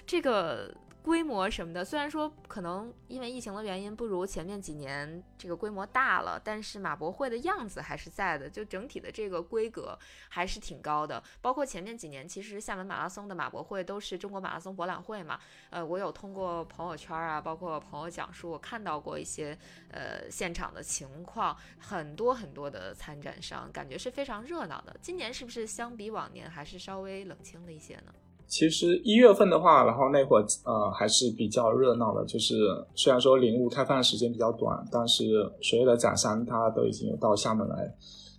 [0.05, 0.73] 这个。
[1.01, 11.23] 规模什么的，虽然说可能因为疫情的原因不如前面几年这个规模大了，但是马博会的样子还是在的，就整体的这个规格还是挺高的。
[11.41, 19.57] 包括前面几年，其实厦门马拉松的马博会都是中国马拉松博览会嘛，呃，我有通过朋友圈啊，包括朋友讲述，我看到过一些
[19.91, 24.95] 呃现场的情况，很多很多的参展商，感觉是非常热闹的。
[25.01, 28.13] 今年是不是相比往年还是稍微冷清了一些呢？
[28.49, 32.55] 其实一月份的话，然后那会儿呃还是比较热闹的，就是
[32.95, 35.23] 虽然说领物开放的时间比较短，但是
[35.61, 37.95] 所有的展商他都已经有到厦门来。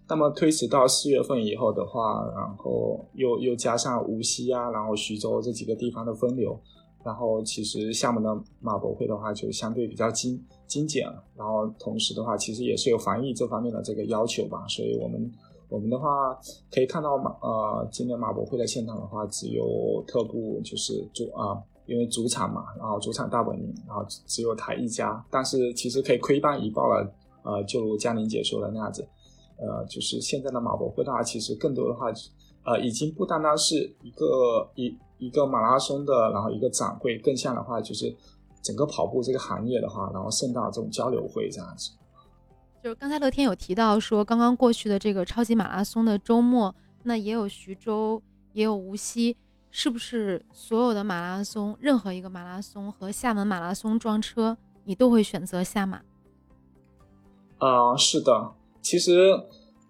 [0.09, 6.61] 那么推迟到四月份以后的话，然后又又加上无锡啊，然后徐州这几个地方的分流，
[7.05, 11.23] 然后其实厦门的马博会的话就相对比较精精简了。
[11.37, 15.31] 然后同时的话，其实也是有防疫这方面的这个要求吧，所以我们。
[15.71, 16.37] 我们的话
[16.71, 21.57] 可以看到马呃，今年马博会的现场的话，只有特步就是主啊，
[21.87, 25.25] 因为主场嘛，然后主场大本营，然后只有他一家。
[25.31, 27.09] 但是其实可以窥斑一报了，
[27.45, 29.07] 呃，就如嘉玲姐说的那样子，
[29.59, 32.07] 呃，就是现在的马博会的话，其实更多的话，
[32.65, 38.13] 呃，已经不单单是一个一一个马拉松的，然后一个展会，更像的话就是
[38.61, 41.93] 整个跑步这个行业的话，然后盛大这种交流会这样子。
[42.83, 48.23] 就是刚才乐天有提到说，刚刚过去的这个超级马拉松的周末，那也有徐州，
[48.55, 49.37] 也有无锡，
[49.71, 56.01] 是不是所有的马拉松，任何一个马拉松和厦门马拉松撞车，你都会选择下马？
[57.59, 59.29] 啊，是的，其实，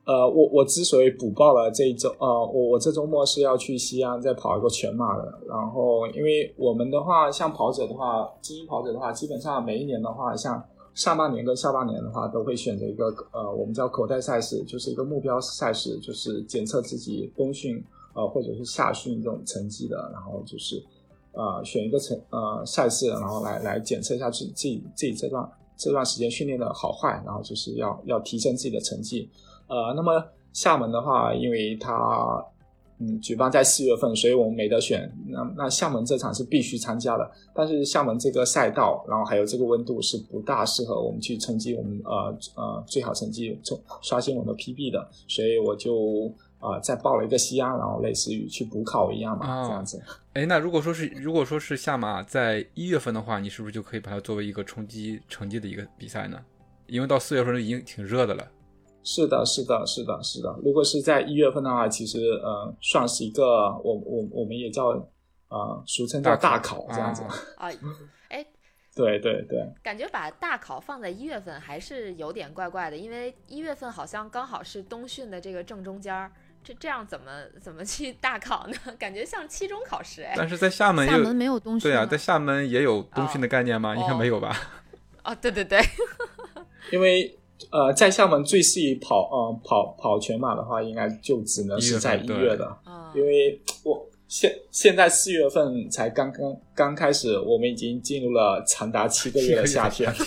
[0.04, 10.60] 呃，我我之所以补报了这一周，呃，我我这周末是要去西安再跑一个全马的，然后因为我们的话，像跑者的话，精英跑者的话，基本上每一年的话，像。
[10.94, 17.82] 上半年跟下半年的话，都会选择一个呃，我们叫口袋赛事，就是一个目标赛事，就是检测自己冬训
[18.14, 20.82] 呃或者是夏训这种成绩的，然后就是
[21.32, 29.28] 呃选一个成呃赛事，然后来来检测一下自自己自己这段这段时间训练的好坏，然后就是要要提升自己的成绩。
[29.68, 30.22] 呃，那么
[30.52, 32.44] 厦门的话，因为它。
[33.02, 35.10] 嗯，举办在四月份，所以我们没得选。
[35.26, 49.98] 那那厦门这场是必须参加的，但是厦门这个赛道，然后还有这个温度是不大适合我们去冲击我们呃呃最好成绩，冲刷新我们的 PB 的，所以我就啊再报了一个西安，然后类似于去补考一样嘛，这样子。
[50.34, 56.38] 哎，那如果说是如果说是下马在一月份的话，你是不是就可以把它作为一个冲击成绩的一个比赛呢？
[56.86, 58.46] 因为到四月份已经挺热的了。
[59.02, 60.54] 是的，是的，是的，是的。
[60.62, 63.44] 如果是在一月份的话，其实呃，算是一个
[63.82, 64.88] 我我我们也叫
[65.48, 67.22] 呃，俗称叫大考这样子。
[67.56, 67.70] 啊，
[68.28, 68.44] 哎，
[68.94, 76.30] 对对对，感觉把大考放在一月份还是有点怪怪的，因为一月份好像刚好是冬训的这个正中间儿，
[76.62, 78.74] 这这样怎么怎么去大考呢？
[78.98, 80.34] 感觉像期中考试哎。
[80.36, 81.90] 但是在厦门，厦门没有冬训。
[81.90, 83.96] 对啊，在厦门也有冬训的概念吗？
[83.96, 84.54] 应该没有吧？
[85.24, 85.80] 哦，对对对，
[86.92, 87.34] 因为。
[87.70, 92.78] 呃，在厦门最适宜跑呃跑跑全马的话，应该就只能是在一月的，
[93.14, 100.12] 因为我现现在四月份才刚刚刚开始，我们已经进入了长达七个月的夏天。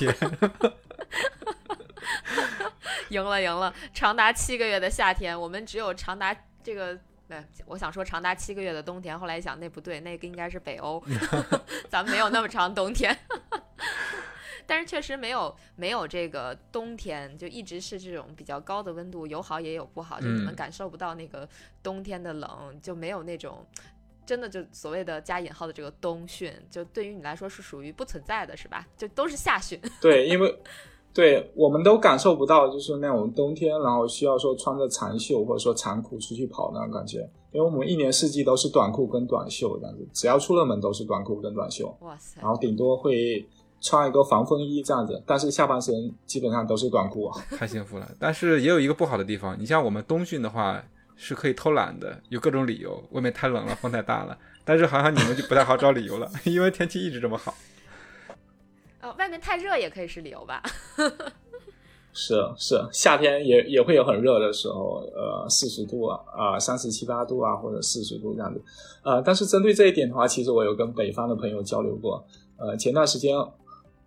[3.10, 11.04] 赢了赢了，长达七个月的夏天，我们只有长达这个，呃，我想说长达七个月的冬天，后来一想那不对，那个应该是北欧，
[11.90, 13.16] 咱们没有那么长冬天。
[14.66, 21.48] 但是确实没有没有这个冬天，就一直是这种比较高的温度，有好也有不好，就你们感受不到那个
[21.82, 22.50] 冬天的冷，
[22.82, 23.66] 就没有那种
[24.26, 28.88] 真的就所谓的加引号的这个冬训，就对于你来说是属于不存在的，是吧？
[28.98, 29.80] 就都是夏训。
[30.02, 30.58] 对，因为
[31.14, 37.20] 对我们都感受不到，就是那种冬天，然后需要说穿着长袖或者说长裤出去跑那种感觉，
[37.52, 41.96] 因为我们一年四季都是短裤跟短袖这样子，只要出了门都是短裤跟短袖。
[42.02, 42.42] 哇塞！
[42.42, 43.46] 然后顶多会。
[43.84, 45.94] 穿一个防风衣这样子，但是下半身
[46.26, 48.10] 基本上都是短裤啊， 太幸福了。
[48.18, 50.82] 但是也有一个不好的地方，你像我们冬训的话
[51.16, 54.36] 是可以偷懒的，有各种理由，外面太冷了，风太大了。
[54.66, 57.54] 但是好像你们就不太好找理由了， 因为天气一直这么好。
[59.02, 60.64] 哦，外面太热也可以是理由吧？
[62.16, 68.62] 是是，夏天也也会有很热的时候，呃，四十度啊，啊，三十七八度啊，或者四十度这样子，
[69.04, 72.24] 呃，但是针对这一点的话，其实我有跟北方的朋友交流过，
[72.58, 73.36] 呃，前段时间，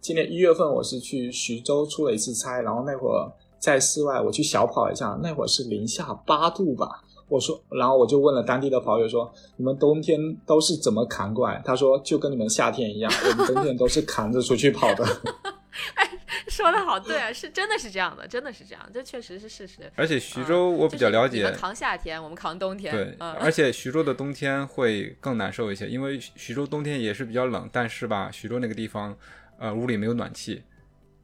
[0.07, 10.17] 今年一月份我是去徐州出了一次差，然后那会儿在室外我去小跑一下，那会儿是零下八度吧，我说，然后我就问了当地的跑友说，你们冬天
[10.47, 11.61] 都是怎么扛过来？
[11.65, 15.05] 他说就跟你们夏天一样，我们冬天都是扛着出去跑的。
[16.47, 19.91] 说的好对啊，是真的是这样的，真的是这样，这确实是事实。
[19.97, 22.95] 而且徐州我比较了解，扛夏天，我们扛冬天。
[22.95, 29.15] 对，嗯，而且徐州的冬天会更难受一些，因为徐州冬天也是比较冷，但是吧，徐州那个地方，
[29.59, 30.63] 呃，屋里没有暖气，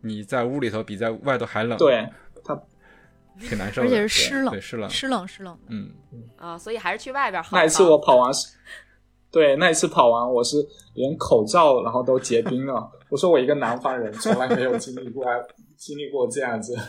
[0.01, 2.09] 你在屋里头比在外头还冷，对，
[2.45, 2.61] 它
[3.41, 5.59] 挺难受的，而且是湿冷，对，湿冷，湿冷湿冷。
[5.69, 5.91] 嗯，
[6.37, 7.57] 啊，所以还是去外边好。
[7.57, 8.57] 那一次我跑完是，
[9.31, 10.57] 对，那一次跑完我是
[10.95, 12.91] 连口罩然后都结冰了。
[13.09, 15.25] 我说我一个南方人从来没有经历过，
[15.77, 16.77] 经历过这样子。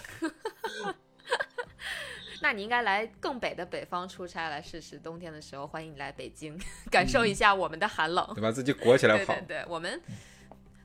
[2.42, 6.60] 那你应该来更北的北方出差来试试，冬天的时候欢迎你来北京，
[6.92, 9.34] 感受一下我们的寒冷，对，把自己裹起来跑。
[9.34, 10.02] 对对对，我们，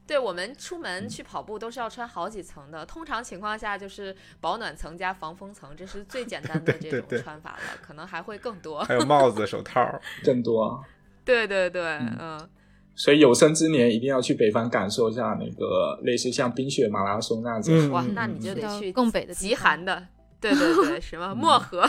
[0.08, 8.82] 对我们出门去跑步都是要穿好几层的，通常情况下就是保暖层加防风层，这是最简单的这种穿法了，可能还会更多。
[8.84, 10.82] 还有帽子、手套， 更多。
[11.26, 11.82] 对对对，
[12.18, 12.48] 嗯。
[12.94, 17.88] 所以有生之年一定要去北方感受一下那个类似像冰雪马拉松那样子。
[17.90, 20.04] 哇，那你就得去更北的极寒的。
[20.40, 21.88] 对对对，什么漠河？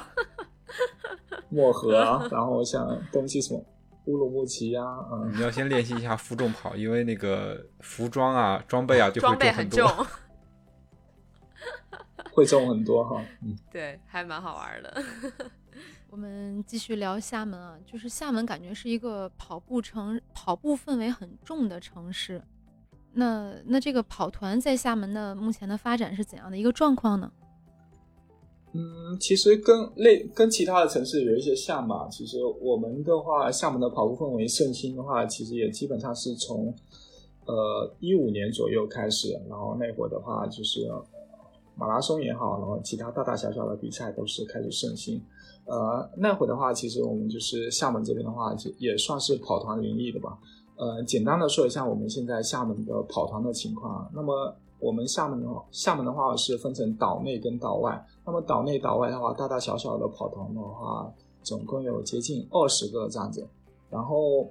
[1.50, 3.64] 漠河，然后像东西什么
[4.10, 10.08] 乌鲁木齐啊，嗯，你要先练习一下负重跑，因为那个服装啊、装备啊就会重很多，
[12.34, 13.24] 会重很多哈。
[13.44, 15.04] 嗯， 对，还蛮好玩的。
[16.10, 22.42] 我们继续聊厦门啊，就是厦门感觉是一个跑步城，跑步氛围很重的城市。
[23.14, 27.32] 那那这个跑团在厦门的目前的发展是怎样的一个状况呢？
[28.72, 32.08] 嗯，其实跟类跟其他的城市有一些像吧。
[32.12, 36.74] 其实我们的话，厦门的跑步氛围盛行的话，其实也基本上是从
[37.46, 40.88] 呃一五年左右开始，然后那会儿的话，就是
[41.76, 45.20] 马拉松也好，然后其他大大小小的比赛都是开始盛行。
[45.66, 50.38] 呃，那会儿的话，其实我们就是厦门这边的话，也算是跑团林立的吧。
[50.78, 54.10] 呃，简单的说一下我们现在厦门的跑团的情况。
[54.14, 58.06] 那么我们厦门的话，厦门的话是分成岛内跟岛外。
[58.26, 61.12] 那么岛内、岛外的话，大大小小的跑团的话，
[61.44, 63.48] 总共有接近二十个这样子。
[63.90, 64.48] 然后，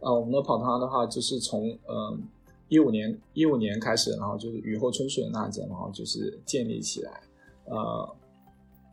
[0.00, 2.16] 呃，我们的跑团的话，就是从呃
[2.68, 7.20] 一五年一五年开始，然后就是雨后春笋那样子，然后就是建立起来。
[7.66, 8.16] 呃，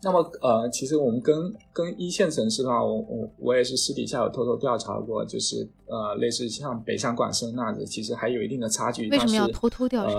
[0.03, 9.07] 那么呃，其实我们跟跟一线城市的话，我我我也是私底下有偷偷调查过，就是呃，类似像北上广深那样子，其实还有一定的差距。
[9.09, 10.13] 为什么要偷偷调查？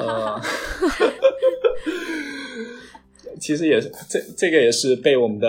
[0.00, 0.40] 呃。
[3.38, 5.48] 其实也是，这这个也是被我们的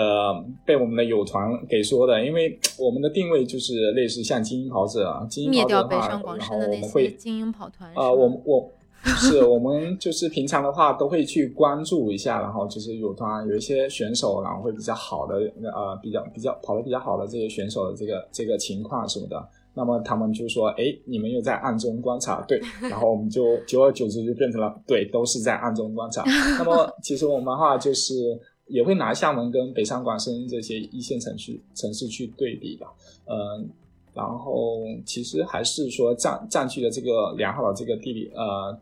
[0.66, 8.70] 被我们的友团给说的，因为我们的定位就是类似像精英跑者啊，精英跑者的话，然后我们会精英跑团啊，我我
[9.16, 19.48] 是我们就是平常的话都会去关注一下，然后就是有团有一些选手，然后会比较好的呃比较比较跑的比较好的这些选手的这个这个情况什么的。
[19.74, 22.60] 那么他们就说：“哎，你们又在暗中观察，对。
[22.90, 26.24] ”然后我们就久而久之就变成了对，都是在暗中观察。
[26.58, 32.88] 那么其实我们的话就是也会拿厦门跟北上广深这些一线城市城市去对比吧。
[33.26, 33.70] 嗯，
[34.14, 38.76] 然后其实还是说占占据了这个良好的这个地理呃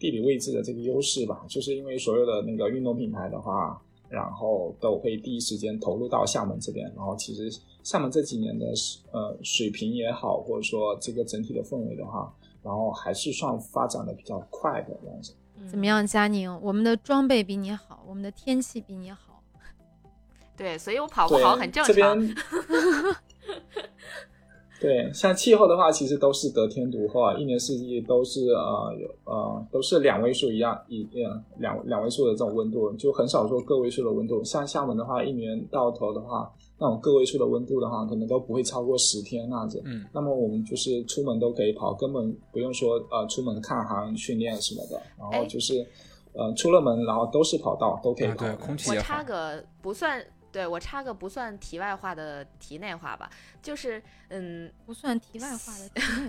[0.00, 1.44] 地理位置的这个优势吧。
[1.46, 6.92] 就是因为所有的那个运动品牌的话，然后都会第一时间投入到厦门这边。
[6.96, 7.48] 然后其实。
[7.82, 8.66] 厦门这几年的
[9.10, 12.30] 呃水平也好，或者说这个整体的氛围的话，
[12.62, 15.32] 然后还是算发展的比较快的样子。
[15.66, 16.60] 怎么样，佳宁？
[16.60, 19.42] 我们的装备比你好，我们的天气比你好。
[20.58, 21.86] 对，所以我跑不好很正常。
[21.86, 22.34] 这边
[24.80, 34.42] 对，像气候的话，其实都是得天独厚啊，一年四季都是呃有呃都是两位数一样一嗯两两位数的这种温度，就很少说个位数的温度。
[34.42, 36.50] 像厦门的话，一年到头的话。
[36.82, 39.82] 那种个位数的温度的话，可能都不会超过十天那样子。
[39.84, 44.98] 嗯，那么我们就是出门都可以跑，根本不用说呃出门看行训练什么的。
[45.18, 45.86] 然后就是
[46.32, 48.46] 呃出了门，然后都是跑道，都可以跑。
[48.46, 53.30] 对，空气我插个不算，对我插个不算题外话的题内话吧，
[53.62, 56.28] 就是嗯，不算题外话的 题内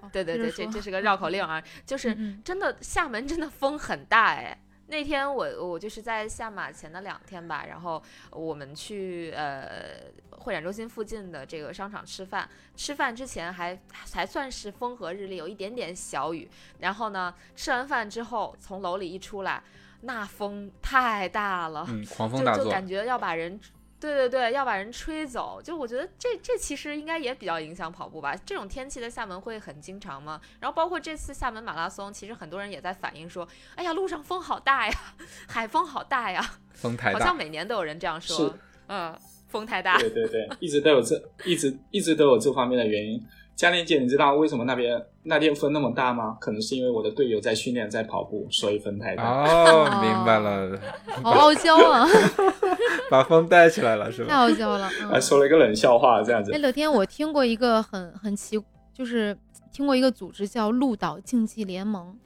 [0.00, 0.08] 话。
[0.12, 4.58] 对对对，这这 是个绕口令啊，就是真的厦门真的风很大哎。
[4.86, 10.00] 那天我我就是在下马前的两天吧，然后我们去呃
[10.30, 13.78] 会展中心附近的这个商场吃饭，吃饭之前还
[14.12, 16.50] 还算是风和日丽，有一点点小雨。
[16.80, 19.62] 然后呢，吃完饭之后从楼里一出来，
[20.02, 23.60] 那风太大了，嗯，狂风大作，就就感觉要把人。
[24.00, 28.34] 对对对，要把人吹走，就我觉得这这其实应该也比较影响跑步吧。
[28.46, 30.40] 这种天气在厦门会很经常吗？
[30.58, 34.94] 然后包括这次厦门马拉松，其实很多人也在反映说，哎呀，路上风好大呀，
[35.46, 36.42] 海风好大呀，
[36.72, 38.56] 风太大，好像每年都有人这样说。
[38.86, 39.14] 嗯，
[39.48, 39.98] 风太大。
[39.98, 43.22] 对对对，一直都有这，一直一直都有这方面的原因。
[43.60, 46.34] 嘉玲姐，你知道为什么那边那天风那么大吗？
[46.40, 49.22] 可能是因为我的队友在训练，在跑步，所以风太大。
[49.22, 50.80] 哦，明白了，
[51.22, 52.08] 好傲娇啊，
[53.10, 54.30] 把风带起来了是吧？
[54.30, 56.54] 太傲娇了，还说了一个冷笑话，这样子。
[56.54, 58.58] 哎，乐天，我听过一个很很奇，
[58.94, 59.36] 就是
[59.70, 62.18] 听过一个组织叫鹿岛竞技联盟。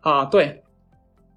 [0.00, 0.64] 啊，对。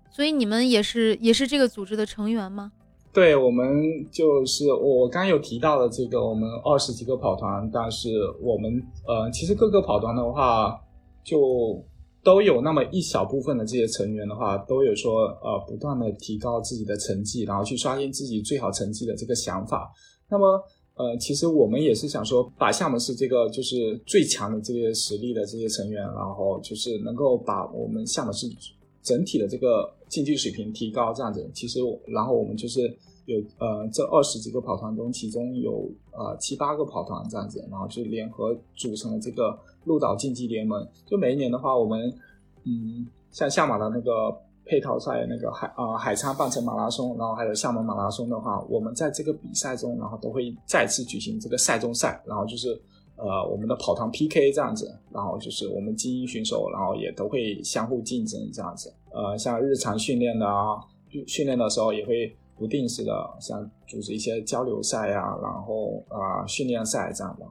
[0.09, 2.71] 所以你们也是也是这个组织的成员吗？
[3.13, 3.67] 对我们
[4.09, 8.09] 就是我刚有提到的这个，我们二十几个跑团，但是
[8.41, 10.79] 我们呃，其实各个跑团的话，
[11.23, 11.83] 就
[12.23, 19.91] 都有那么一小部分的这些成员的话，都有说呃，不断的提高自己的成绩，然后去刷新自己最好成绩的这个想法。
[20.29, 20.63] 那么
[20.95, 28.47] 呃，其实我们也是想说，把厦门市这个就是最强的这些实力的这些成员，然后就是能够把我们厦门市。
[29.03, 32.81] 整体的这个竞技水平提高，这样子，其实，然后我们就是
[33.25, 40.87] 有呃这二十几个跑团中，其中有呃七八个跑团这样子，然后就联合组成了这个鹿岛竞技联盟。
[41.05, 42.13] 就每一年的话，我们
[42.63, 44.35] 嗯，像厦马的那个
[44.65, 52.81] 配套赛，那个海啊海沧半程马拉松，然后还有厦门马拉松的话，我们在这个比赛中，然后都会再次举行这个赛中赛，然后就是。
[53.21, 58.91] 呃，我们的跑团 PK 这样子，然后就是我们精英选手，然后也都会相互竞争这样子。
[59.11, 60.79] 呃，像日常训练的啊，
[61.27, 67.45] 训练的时候也会不定时的像组织一些交流赛啊，然后啊训练赛这样的。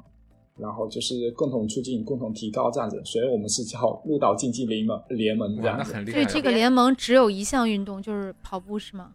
[0.61, 5.93] 然后就是共同促进、共同提高这样子，所以我们是叫鹿岛竞技联盟联盟这样子。
[6.11, 9.13] 所以这个联盟只有一项运动，就是跑步，是吗？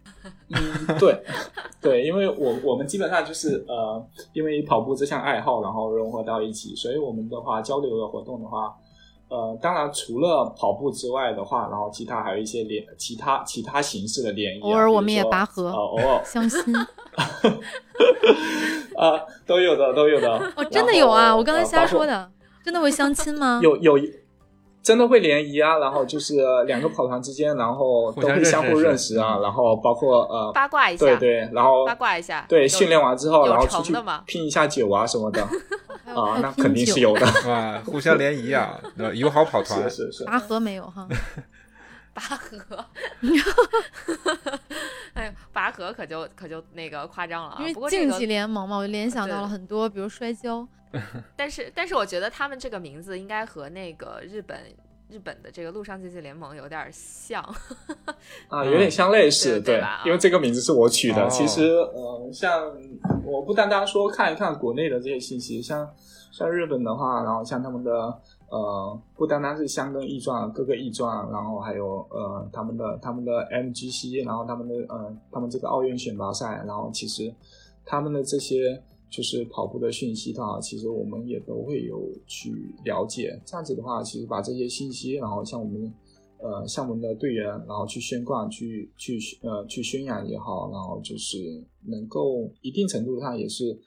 [0.50, 1.22] 嗯，对，
[1.82, 8.76] 对，因为我我们基本上就是呃，因为跑步这项爱好，然后融合到一起，所以我们的话交流的活动的话，
[9.28, 16.60] 呃，当然除了跑步之外的话，然后其他还有一些联其他其他形式的联谊，偶尔我们也拔河，偶尔相亲。
[18.96, 20.54] 啊，都有的，都有的。
[20.56, 21.36] 哦，真的有啊！
[21.36, 22.32] 我刚才瞎说的，
[22.64, 23.60] 真的会相亲吗？
[23.62, 23.98] 有有，
[24.86, 25.80] 真的会联谊啊！
[25.80, 29.40] 然后就是两个跑团之间，然后都会相互认识啊。
[29.42, 33.92] 然后包括呃八卦一下，对对，然后八卦一下，对，训练完之后，然后出去
[34.28, 35.42] 拼一下酒啊什么的
[36.14, 38.80] 啊，那肯定是有的 啊，互相联谊啊，
[39.16, 41.08] 友好跑团是是，拔河没有哈。
[42.16, 42.86] 拔河，
[45.14, 47.58] 哎呦，拔河可就可就那个夸张了啊！
[47.60, 50.66] 因为竞技联盟嘛，我就联想到了很多，比如摔跤。
[51.36, 54.58] 但是，但是我觉得他们这个名字应该和那个日本
[55.10, 57.44] 日本的这个陆上竞技联盟有点像
[58.48, 60.02] 啊，有点像类似，对吧？
[60.06, 61.28] 因为这个名字是我取的。
[61.28, 62.72] 其实，呃，像
[63.26, 65.94] 我不单单说看一看国内的这些信息，像
[66.32, 68.22] 像日本的话，然后像他们的。
[68.48, 77.34] 呃，不单单是香根艺传，各个艺传，然后还有呃他们的他们的 MGC，然后他们的呃他们这个奥运选拔赛，然后其实
[77.84, 83.42] 他们的这些就是跑步的讯息的话，其实我们也都会有去了解。
[83.44, 85.94] 这样子的话，其实把这些信息，然后像我们
[86.38, 91.38] 呃像我们的队员，然后去宣贯、去去呃去宣扬也好，然后就是
[91.88, 93.78] 能够一定程度上也是。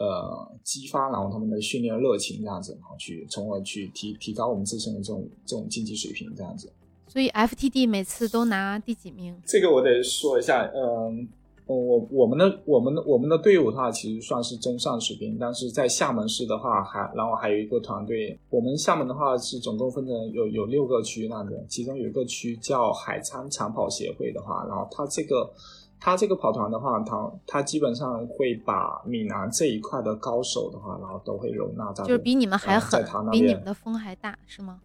[0.00, 6.72] 呃，激发然后他们的训练热情这样子，然后去从而去提提高我们自身的这种这种竞技水平这样子。
[7.06, 9.38] 所以 FTD 每次都拿第几名？
[9.44, 11.28] 这个我得说一下，嗯，
[11.66, 18.38] 我我们的我们的我们的队伍的话，其实算是中上水平，但是在厦门市的话，还然后还有一个团队。
[18.48, 25.52] 我们厦门的话是总共分成有有六个区那样子，其中有一个区叫海沧长跑协会的话，然后它这个。
[26.00, 34.80] 他这个跑团的话，他他基本上会把闽南这一块的高手的话，然后都会容纳在，就是比你们还狠，比你们的风还大，是吗？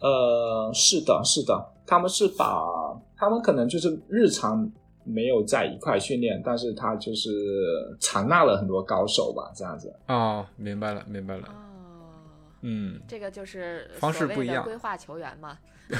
[0.00, 2.64] 呃，是的，是的，他们是把
[3.16, 4.70] 他们可能就是日常
[5.04, 7.30] 没有在一块训练，但是他就是
[8.00, 9.94] 藏纳了很多高手吧，这样子。
[10.08, 11.48] 哦，明白了，明白了。
[11.48, 11.54] 哦，
[12.62, 15.58] 嗯，这个就是方式不一样，规划球员嘛。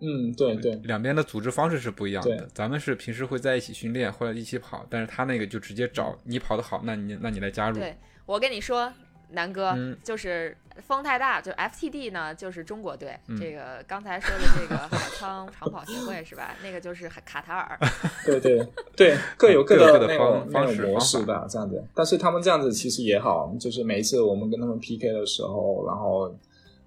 [0.00, 2.48] 嗯，对对，两边的组织方式是不一样的。
[2.54, 7.78] 咱们是平时会在一起训练或者一起跑，但是他那个就直接找你跑得好，那你那你来加入。
[7.78, 7.96] 对
[8.26, 8.92] 我跟你说，
[9.30, 13.18] 南哥，嗯就是风太大，就 FTD 呢，就是中国队。
[13.26, 16.54] 嗯这个刚才说的这个海昌长跑协会是吧？
[16.62, 17.78] 那个就是卡卡塔尔。
[18.24, 18.64] 对对
[18.96, 21.84] 对，各有各各有各的方种那种模方式方法式吧，这样子。
[21.94, 26.32] 但是他们这样子其实也好，就是每一次我们跟他们 PK 的时候，然后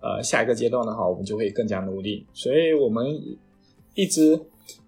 [0.02, 2.26] 呃下一个阶段的话，我们就会更加努力。
[2.34, 3.06] 所以我们
[3.94, 4.40] 一直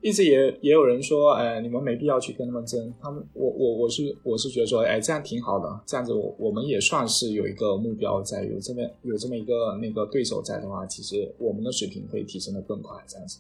[0.01, 2.93] 一直也也有人说，哎，你们没必要去跟他们争。
[3.01, 13.39] 他们我我我是我是觉得说，哎，这样挺好的，这样子我我们也算是有一个目标在，有这么有这么一个那个对手在的话，其实我们的水平会提升的更快，这样子。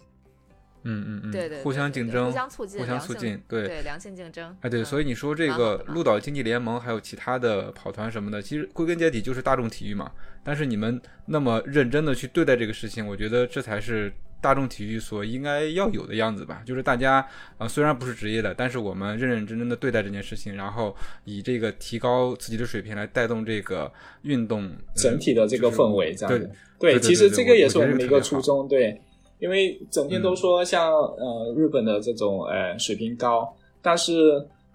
[0.83, 3.67] 嗯嗯嗯，对对对互相竞争，互相促进互相促进，对。
[3.67, 4.55] 对良性竞争。
[4.61, 10.11] 哎，对，嗯所以你说这个鹿岛经济联盟还有其他的跑团什么的，其实归根结底就是大众体育嘛。
[10.43, 14.11] 但是你们那么认真的去对待这个事情，我觉得这才是
[14.41, 16.61] 大众体育所应该要有的样子吧。
[16.65, 17.27] 就是大家啊、
[17.59, 23.89] 呃虽然不是职业的，但是我们认认真真的对待这件事情，然后以这个提高自己的水平来带动这个
[24.23, 26.51] 运动、呃整体的这个氛围，这样子。
[26.77, 29.01] 对对对其实这个也是我们的一个初衷，对，
[29.43, 34.13] 因为整天都说像、呃日本的这种呃水平高，但是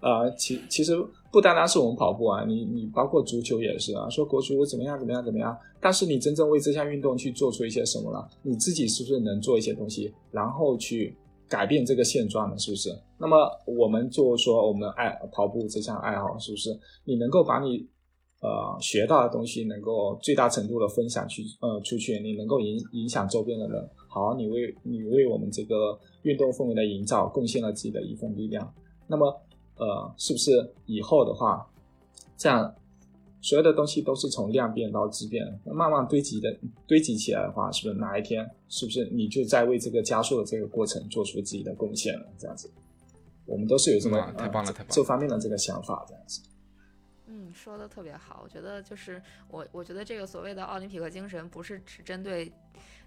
[0.03, 0.95] 呃其其实
[1.33, 11.17] 不单单是我们跑步啊，你你包括足球也是啊，说国足怎么样怎么样怎么样，但是你真正为这项运动去做出一些什么了，你自己是不是能做一些东西，然后去
[11.49, 12.59] 改变这个现状呢？
[12.59, 12.91] 是不是？
[13.19, 16.79] 那么我们就说我们爱跑步这项爱好，是不是？
[17.07, 17.87] 你能够把你
[18.43, 28.73] 呃学到的东西能够最大程度的分享去呃出去，你能够影影响周边的人，好，你为你为我们这个运动氛围的营造贡献了自己的一份力量。
[29.07, 29.41] 那么
[29.77, 31.65] 呃，是不是以后的话，
[32.37, 32.75] 这样
[33.41, 42.27] 所有的东西都是从量变到质变，慢慢堆积的堆积起来的话，是不是哪一天是不是你就在为这个加速的这个过程做出自己的贡献了？
[42.37, 42.69] 这样子，
[43.47, 46.41] 我们都是有这么、哇太棒了呃太棒了这方面的这个想法，这样子。
[47.31, 48.41] 嗯，说的特别好。
[48.43, 52.51] 我觉得就是我，我觉得这个所谓的奥林匹克精神，不是只针对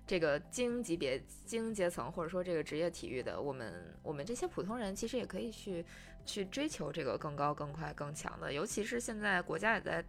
[0.06, 3.42] 这个精英级别、精英阶层，或者说这个职业体育的。
[3.42, 5.84] 我们我们这些普通人，其实也可以去
[6.26, 8.54] 去追求这个更高、更快、更强的。
[8.54, 10.06] 尤其是现在国家也在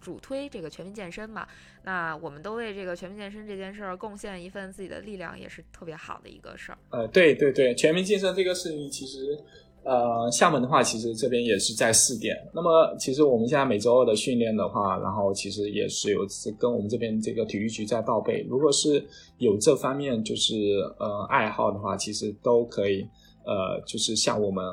[0.00, 1.48] 主推这个全民健身嘛，
[1.82, 6.78] 那我们都为这个全民健身这件事儿贡献一份自己的力量，也是特别好的一个事儿。
[6.90, 9.38] 呃，对对对，全民健身这个事情，其实
[9.84, 12.34] 呃，厦门的话，其实这边也是在试点。
[12.52, 16.26] 那么，其实我们现在每周二的训练的话，然后其实也是有
[16.58, 18.44] 跟我们这边这个体育局在报备。
[18.48, 19.06] 如果是
[19.38, 20.54] 有这方面就是
[20.98, 23.06] 呃爱好的话，其实都可以
[23.44, 24.64] 呃，就是像我们。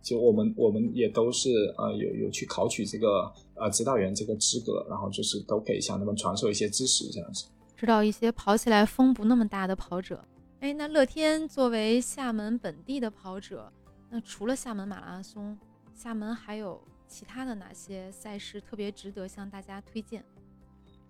[0.00, 7.44] 就我们我们也都是呃有有去考取这个呃指导员这个资格，然后就是都可以向他们传授一些知识这样子。
[7.76, 10.24] 知道一些跑起来风不那么大的跑者。
[10.60, 13.70] 哎，那乐天作为厦门本地的跑者，
[14.10, 15.56] 那除了厦门马拉松，
[15.94, 20.24] 厦门还有其他的哪些赛事特别值得向大家推荐？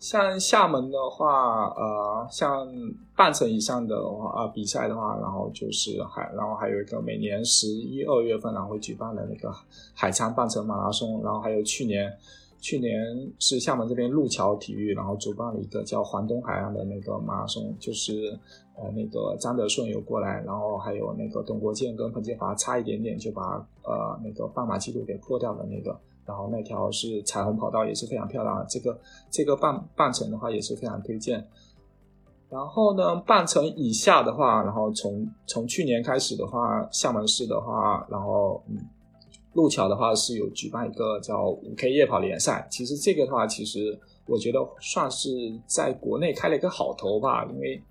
[0.01, 2.69] 像厦门的话，呃，像
[3.17, 9.53] 半程以上的话，啊、比赛的话，然后就是还，然后还有一个每年十一二月份然后会举办的那个
[9.95, 12.17] 海沧半程马拉松，然后还有去年，
[12.61, 12.97] 去年
[13.41, 18.39] 是厦门这边路桥体育，然后主办了一个叫环东海岸的那个马拉松，就是
[18.81, 25.99] 呃那个张德顺有过来，然后还有那个董国建跟彭建华差一点点就把呃那个半马记录给破掉的那个。
[26.25, 28.67] 然后那条是彩虹跑道，也是非常漂亮的。
[28.69, 29.01] 这个
[29.31, 31.43] 这个半半程的话也是非常推荐。
[32.51, 38.77] 然后呢，半程以下的话，然后从从去年开始的话，厦门市的话，然后嗯，
[39.55, 42.69] 路桥的话是有举办一个叫五 K 夜跑联赛。
[42.71, 45.31] 其实这个的话，其实我觉得算是
[45.67, 47.83] 在国内开了一个好头吧，因为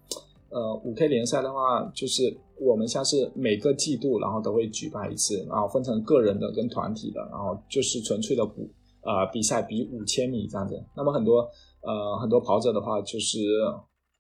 [0.50, 8.70] 呃五 K 联赛的话，就是我们像是每个季度，然后都会举办一次，然后分成个人的跟团体的，然后就是纯粹的补
[9.02, 10.84] 呃比赛比五千米这样子。
[10.96, 11.48] 那么很多
[11.82, 13.40] 呃很多跑者的话，就是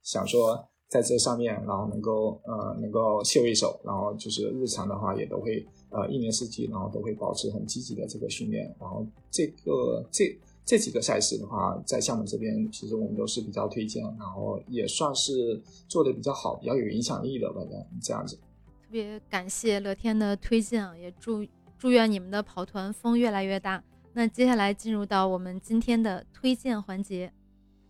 [0.03, 0.57] 想说
[0.89, 8.73] 在这上面，然后能够呃能够秀一手，然后就是日常的话也都会呃一年四季，然后都会保持很积极的这个训练。
[8.79, 10.25] 然后这个这
[10.67, 18.35] 这几个赛事的话，在厦门这边其实我们都是比较推荐，然后也算是做的比较好、比较有影响力的反正，这样子。
[18.35, 21.47] 特别感谢乐天的推荐啊，也祝
[21.77, 23.81] 祝愿你们的跑团风越来越大。
[24.11, 27.31] 那接下来进入到我们今天的推荐环节。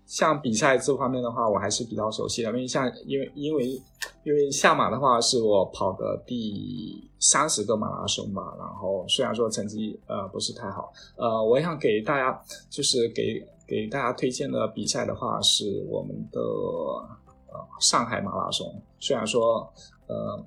[0.08, 3.82] 像比赛这方面的话，我还是比较熟悉的，因为像因为因为
[4.24, 19.70] 因为下马的话是我跑的第三十个马拉松吧，然后虽然说成绩呃不是太好，呃，我想给大家就是给给大家推荐的比赛的话是我们的呃上海马拉松，虽然说
[20.08, 20.42] 呃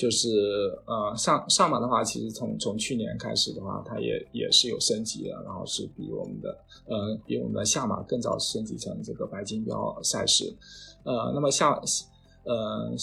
[0.00, 0.28] 就是
[0.86, 6.48] 呃上上马的话，其实从从去年开始的话，它也也是有升级的，然后是比我们的
[6.86, 10.56] 呃比我们的下马更早升级成这个白金标赛事。
[11.04, 11.78] 呃，那么下
[12.44, 12.94] 呃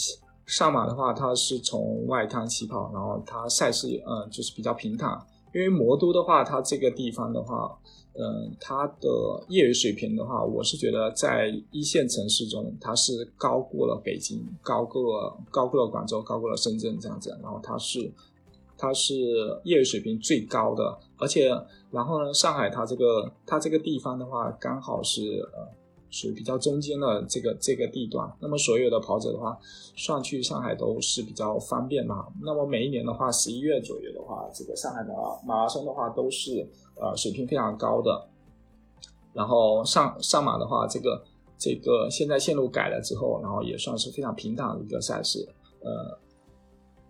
[0.48, 5.16] 上马的话，它是从外滩起跑，然后它赛事呃就是比较平坦，
[5.54, 7.78] 因为魔都的话，它这个地方的话。
[8.20, 17.30] 嗯，它的业余水平的话，我是觉得在一线城市中，它是高过了北京，高过了高过了广州，高过了深圳这样子。
[17.44, 18.12] 然后它是
[18.76, 19.14] 它是
[19.64, 21.50] 业余水平最高的，而且
[21.92, 25.22] 然后呢，上海它这个它这个地方的话，刚好是
[25.54, 25.68] 呃
[26.10, 28.32] 属于比较中间的这个这个地段。
[28.40, 29.58] 那么所有的跑者的话，
[29.96, 32.28] 上去上海都是比较方便嘛。
[32.42, 35.14] 那么每一年的话，十一月左右的话，这个上海的
[35.46, 36.68] 马拉松的话都是。
[37.00, 38.28] 呃，水平非常高的，
[39.32, 41.24] 然后上上马的话，这个
[41.56, 45.48] 这个现在线路改了之后，然后也算是非常平坦的一个赛事，
[45.82, 46.18] 呃，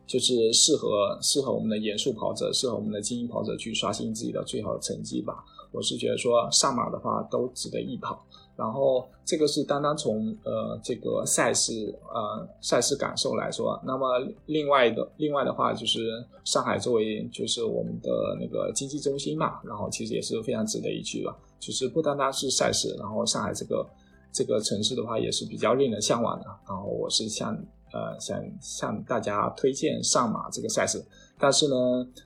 [0.05, 5.41] 就是适合适合我们的严肃跑者，适合我们的精英跑者去刷新自己的最好成绩吧。
[5.71, 8.21] 我是觉得说上马的话都值得一跑。
[8.57, 14.07] 然后这个是单单从呃这个赛事呃赛事感受来说，那么
[14.47, 21.33] 另外的另外的话就是上海作为就是我们的那个经济中心嘛，然后其实也是非常值得一去的。
[21.59, 23.87] 就是不单单是赛事，然后上海这个
[24.31, 26.45] 这个城市的话也是比较令人向往的。
[26.67, 27.55] 然后我是向
[27.97, 31.03] 呃想向大家推荐上马这个赛事。
[31.39, 31.75] 但是呢，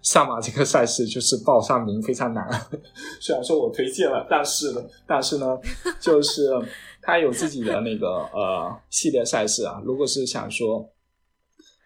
[0.01, 2.47] 上马这个赛事就是报上名非常难。
[3.19, 5.59] 虽然说我推荐了，但是呢，但是呢，
[5.99, 6.49] 就是
[7.01, 9.81] 它有自己的那个呃系列赛事啊。
[9.83, 10.89] 如果是想说，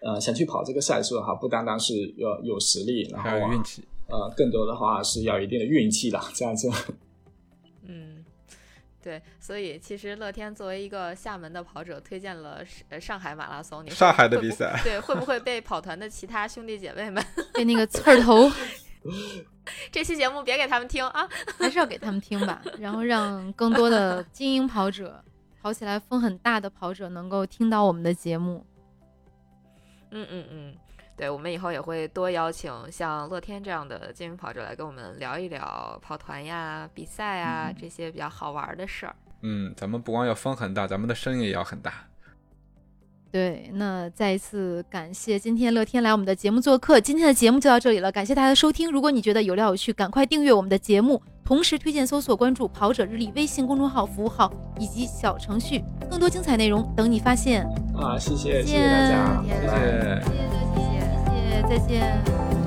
[0.06, 6.70] 呃，想去跑这个赛事的话，不单单是要有实力，然后还有运气，呃，更多的话是要一定的运气的，这样子。
[9.06, 13.86] 对，所以其实乐天作为一个厦门的跑者，推荐了呃上海马拉松。
[13.86, 18.51] 你上海的比赛，对，会不会被跑团的其他兄弟姐妹们 被那个刺儿头？
[19.91, 21.30] 这期节目别给他们听啊，
[21.60, 25.24] 还是要给他们听吧，然后让更多的精英跑者、
[25.62, 28.66] 跑起来风很大的跑者能够听到我们的节目。
[30.10, 30.76] 嗯嗯嗯。
[31.18, 39.16] 对，我们以后也会多邀请像乐天这样的精英跑者来跟我们聊一聊跑团呀、比赛啊这些比较好玩的事儿。
[39.41, 41.93] 嗯，咱们不光要风很大，咱们的声音也要很大。
[43.32, 47.01] 对，那再一次感谢今天乐天来我们的节目做客。
[47.01, 48.89] 今天的节目就到这里了，感谢大家的收听。
[48.89, 54.49] 如果你觉得有料有趣，赶快订阅我们的节目，同时推荐搜索关注“跑者日历”微信公众号、服务号
[54.80, 57.66] 以及小程序，更多精彩内容等你发现。
[57.93, 60.95] 啊，谢谢，谢谢大家，谢
[61.64, 62.64] 再见。